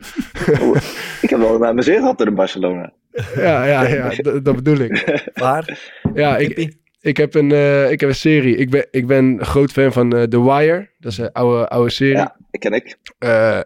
[1.21, 2.93] Ik heb wel naar mijn zin gehad in Barcelona.
[3.35, 4.09] Ja, ja, ja
[4.41, 5.21] dat, bedoel ik.
[5.33, 5.79] Waar?
[6.13, 8.55] Ja, ik, ik, heb een, eh, ik heb een serie.
[8.55, 10.89] Ik ben, ik ben een groot fan van eh, The Wire.
[10.99, 12.15] Dat is een oude, oude serie.
[12.15, 12.97] Ja, dat ken ik.
[13.17, 13.59] Eh,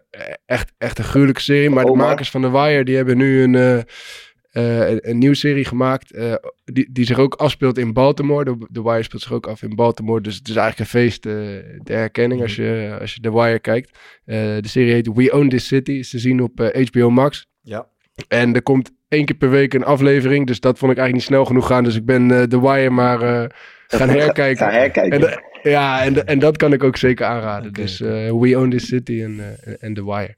[0.46, 1.70] echt, echt een gruwelijke serie.
[1.70, 3.86] Maar de makers van The Wire die hebben nu een,
[4.50, 6.12] eh, een, een nieuwe serie gemaakt.
[6.12, 6.34] eh,
[6.66, 8.58] die, die zich ook afspeelt in Baltimore.
[8.72, 10.22] The Wire speelt zich ook af in Baltimore.
[10.22, 11.34] Dus het is eigenlijk een feest eh
[11.84, 13.98] de herkenning als je, als je The Wire kijkt.
[14.26, 15.92] De serie heet We Own This City.
[15.92, 17.48] Is te zien op HBO Max.
[17.62, 17.88] Ja.
[18.28, 20.48] En er komt één keer per week een aflevering.
[20.48, 21.84] Dus dat vond ik eigenlijk niet snel genoeg gaan.
[21.84, 23.52] Dus ik ben The Wire maar
[23.98, 24.68] gaan herkijken.
[25.12, 27.74] En, de- ja, en, de- en dat kan ik ook zeker aanraden.
[27.74, 30.36] Dus eh, We Own This City en, eh, The Wire.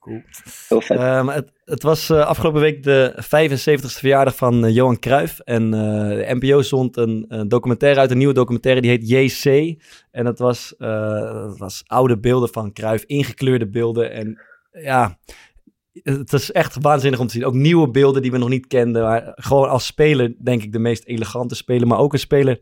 [0.69, 0.97] Heel vet.
[0.97, 5.39] Eh, het, het was eh, afgelopen week de 75ste verjaardag van Johan Cruijff.
[5.39, 5.79] En eh,
[6.09, 9.09] de NPO zond een, een documentaire uit, een nieuwe documentaire, die heet
[9.43, 9.75] JC.
[10.11, 14.11] En dat was, eh, dat was oude beelden van Cruijff, ingekleurde beelden.
[14.11, 14.41] En
[14.71, 15.17] ja,
[16.03, 17.45] het is echt waanzinnig om te zien.
[17.45, 19.01] Ook nieuwe beelden die we nog niet kenden.
[19.03, 21.87] Maar gewoon als speler denk ik de meest elegante speler.
[21.87, 22.59] Maar ook een speler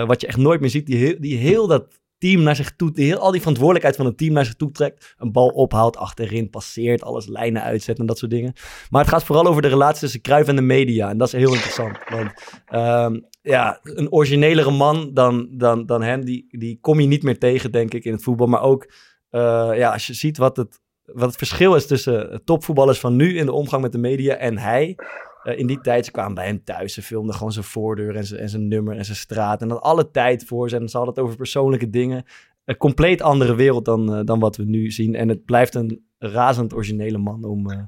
[0.00, 2.92] eh, wat je echt nooit meer ziet, die die heel dat team naar zich toe,
[2.92, 5.14] die heel, al die verantwoordelijkheid van het team naar zich toe trekt.
[5.18, 8.52] Een bal ophaalt, achterin passeert, alles lijnen uitzet en dat soort dingen.
[8.90, 11.10] Maar het gaat vooral over de relatie tussen Cruijff en de media.
[11.10, 11.98] En dat is heel interessant.
[12.08, 12.32] Want
[12.66, 17.38] ehm, ja, een originelere man dan, dan, dan hem, die, die kom je niet meer
[17.38, 18.46] tegen, denk ik, in het voetbal.
[18.46, 18.92] Maar ook
[19.30, 23.36] eh, ja, als je ziet wat het, wat het verschil is tussen topvoetballers van nu
[23.38, 24.96] in de omgang met de media en hij.
[25.44, 26.94] Eh, in die tijd, ze kwamen bij hem thuis.
[26.94, 29.62] Ze filmden gewoon zijn voordeur en zijn, en zijn nummer en zijn straat.
[29.62, 30.76] En dat alle tijd voor ze.
[30.76, 32.24] En ze hadden het over persoonlijke dingen.
[32.64, 35.14] Een compleet andere wereld dan, eh, dan wat we nu zien.
[35.14, 37.82] En het blijft een razend originele man om, eh,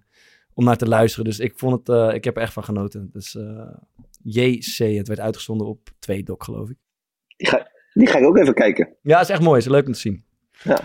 [0.54, 1.24] om naar te luisteren.
[1.24, 3.10] Dus ik vond het, ik heb er echt van genoten.
[3.12, 3.38] Dus
[4.22, 6.76] JC, het werd uitgezonden op 2 Doc, geloof ik.
[7.36, 8.96] Die ga, die ga ik ook even kijken.
[9.02, 9.58] Ja, is echt mooi.
[9.58, 10.24] Is leuk om te zien.
[10.62, 10.80] Ja.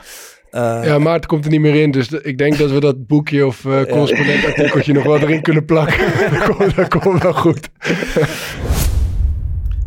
[0.52, 1.92] Eh, Ja, Maarten komt er niet meer in.
[1.92, 5.98] Dus ik denk dat we dat boekje of eh correspondentartikeltje nog wel erin kunnen plakken.
[6.40, 7.70] dat, komt, dat komt wel goed.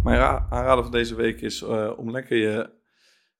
[0.05, 2.71] Mijn ra- aanrader van deze week is eh, om lekker je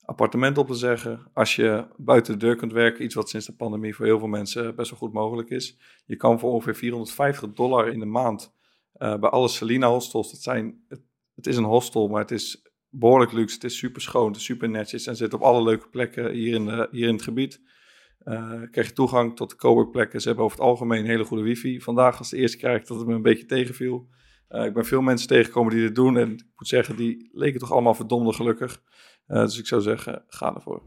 [0.05, 1.21] appartement op te zeggen.
[1.33, 4.29] Als je buiten de deur kunt werken, iets wat sinds de pandemie voor heel veel
[4.29, 5.77] mensen best wel goed mogelijk is.
[6.07, 8.53] Je kan voor ongeveer 450 dollar in de maand
[8.93, 10.31] eh, bij alle Selina hostels.
[10.31, 11.01] Dat zijn, het,
[11.35, 12.63] het is een hostel, maar het is
[12.99, 13.55] behoorlijk luxe.
[13.55, 16.55] Het is super schoon, het is super netjes en zit op alle leuke plekken hier
[16.55, 17.61] in, de, hier in het gebied.
[18.19, 20.21] Eh, krijg je toegang tot de coworkplekken.
[20.21, 21.81] Ze hebben over het algemeen hele goede wifi.
[21.81, 24.09] Vandaag was de eerste keer dat het me een beetje tegenviel.
[24.49, 26.17] Eh, ik ben veel mensen tegengekomen die dit doen.
[26.17, 28.83] En ik moet zeggen, die leken toch allemaal verdomde gelukkig.
[29.27, 30.83] Eh, dus ik zou zeggen, ga ervoor.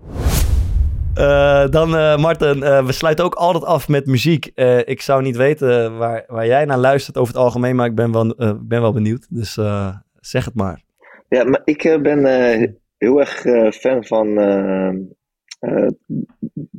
[1.17, 4.45] Eh, dan, eh Marten, eh, we sluiten ook altijd af met muziek.
[4.45, 7.95] Eh, ik zou niet weten waar, waar jij naar luistert over het algemeen, maar ik
[7.95, 9.27] ben wel, eh, ben wel benieuwd.
[9.29, 10.81] Dus eh, zeg het maar.
[11.29, 14.35] Ja, maar ik eh, ben eh, heel erg eh, fan van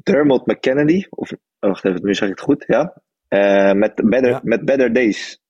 [0.03, 1.07] Dermot McKennedy.
[1.11, 1.39] Of, oh,
[1.71, 3.03] wacht even, nu zeg ik het goed, ja.
[3.29, 4.41] Eh, met, better, Ja.
[4.43, 5.43] met Better Days.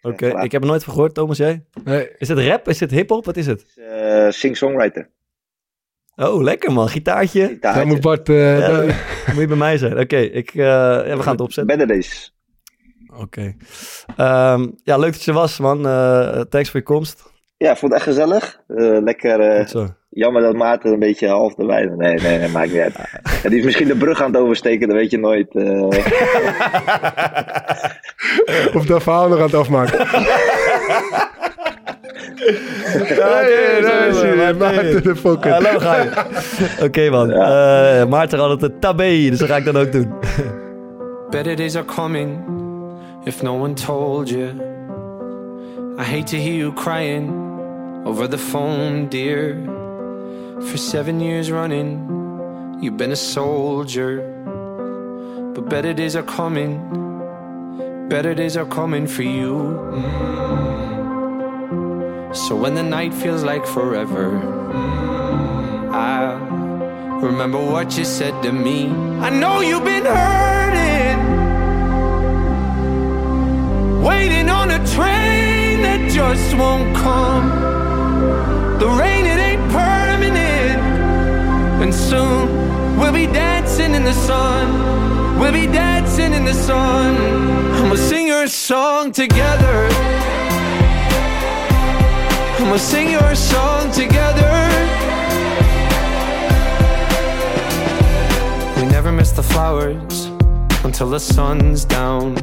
[0.00, 1.64] Oké, ik heb er nooit van gehoord, Thomas, jij?
[1.84, 2.68] Nee, Is het rap?
[2.68, 3.24] Is het hip-hop?
[3.24, 3.72] Wat is het?
[3.76, 5.10] Eh, Sing-songwriter.
[6.16, 6.88] Oh, lekker man.
[6.88, 7.46] Gitaartje.
[7.46, 7.80] Gitaartje.
[7.80, 8.28] daar moet Bart...
[8.28, 8.84] eh, Ja, daar-
[9.32, 9.98] moet je bij mij zijn.
[9.98, 11.66] Oké, ik, eh, ja, we gaan het opzetten.
[11.78, 12.34] Better Days.
[13.16, 13.56] Oké.
[14.16, 15.86] Ehm, ja, leuk dat je was, man.
[15.86, 17.34] Eh, thanks voor je komst.
[17.58, 18.60] Ja, ik vond het echt gezellig.
[18.68, 19.40] Eh, lekker.
[19.40, 21.90] eh, jammer dat Maarten een beetje half erbij is.
[21.96, 22.94] Nee, nee, nee, maakt niet uit.
[23.42, 25.54] Ja, die is misschien de brug aan het oversteken, dat weet je nooit.
[25.54, 25.82] eh.
[28.76, 29.98] of dat verhaal nog aan het afmaken.
[33.08, 34.54] Ja, Nee, daar is hij.
[34.54, 35.50] Maarten de Fokker.
[35.52, 36.10] Hallo, ga je.
[36.82, 37.30] Oké, man.
[37.30, 40.12] Eh, Maarten had het een tabé, dus dat ga ik dan ook doen.
[41.30, 42.38] Better days are coming
[43.24, 44.42] if no one told you.
[45.98, 47.32] I hate to hear you crying
[48.06, 49.54] over the phone, dear.
[50.70, 54.22] For seven years running, you've been a soldier.
[55.54, 56.78] But better days are coming,
[58.08, 59.54] better days are coming for you.
[59.92, 61.16] Mm.
[62.34, 66.46] So when the night feels like forever, mm, I'll
[67.20, 68.88] Remember what you said to me.
[69.20, 71.18] I know you've been hurting,
[74.02, 77.75] waiting on a train that just won't come.
[78.78, 80.80] The rain, it ain't permanent,
[81.82, 85.38] and soon we'll be dancing in the sun.
[85.38, 87.16] We'll be dancing in the sun.
[87.74, 89.88] I'ma sing your song together.
[92.60, 94.68] I'ma sing your song together.
[98.76, 100.26] We never miss the flowers
[100.84, 102.34] until the sun's down.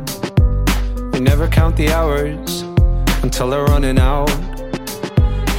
[1.11, 2.61] We never count the hours
[3.21, 4.52] until they're running out.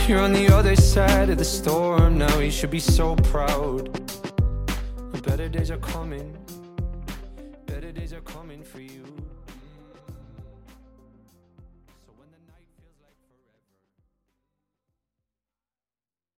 [0.06, 3.88] You're on the other side of the storm now, you should be so proud.
[4.98, 6.43] Coming, better days are coming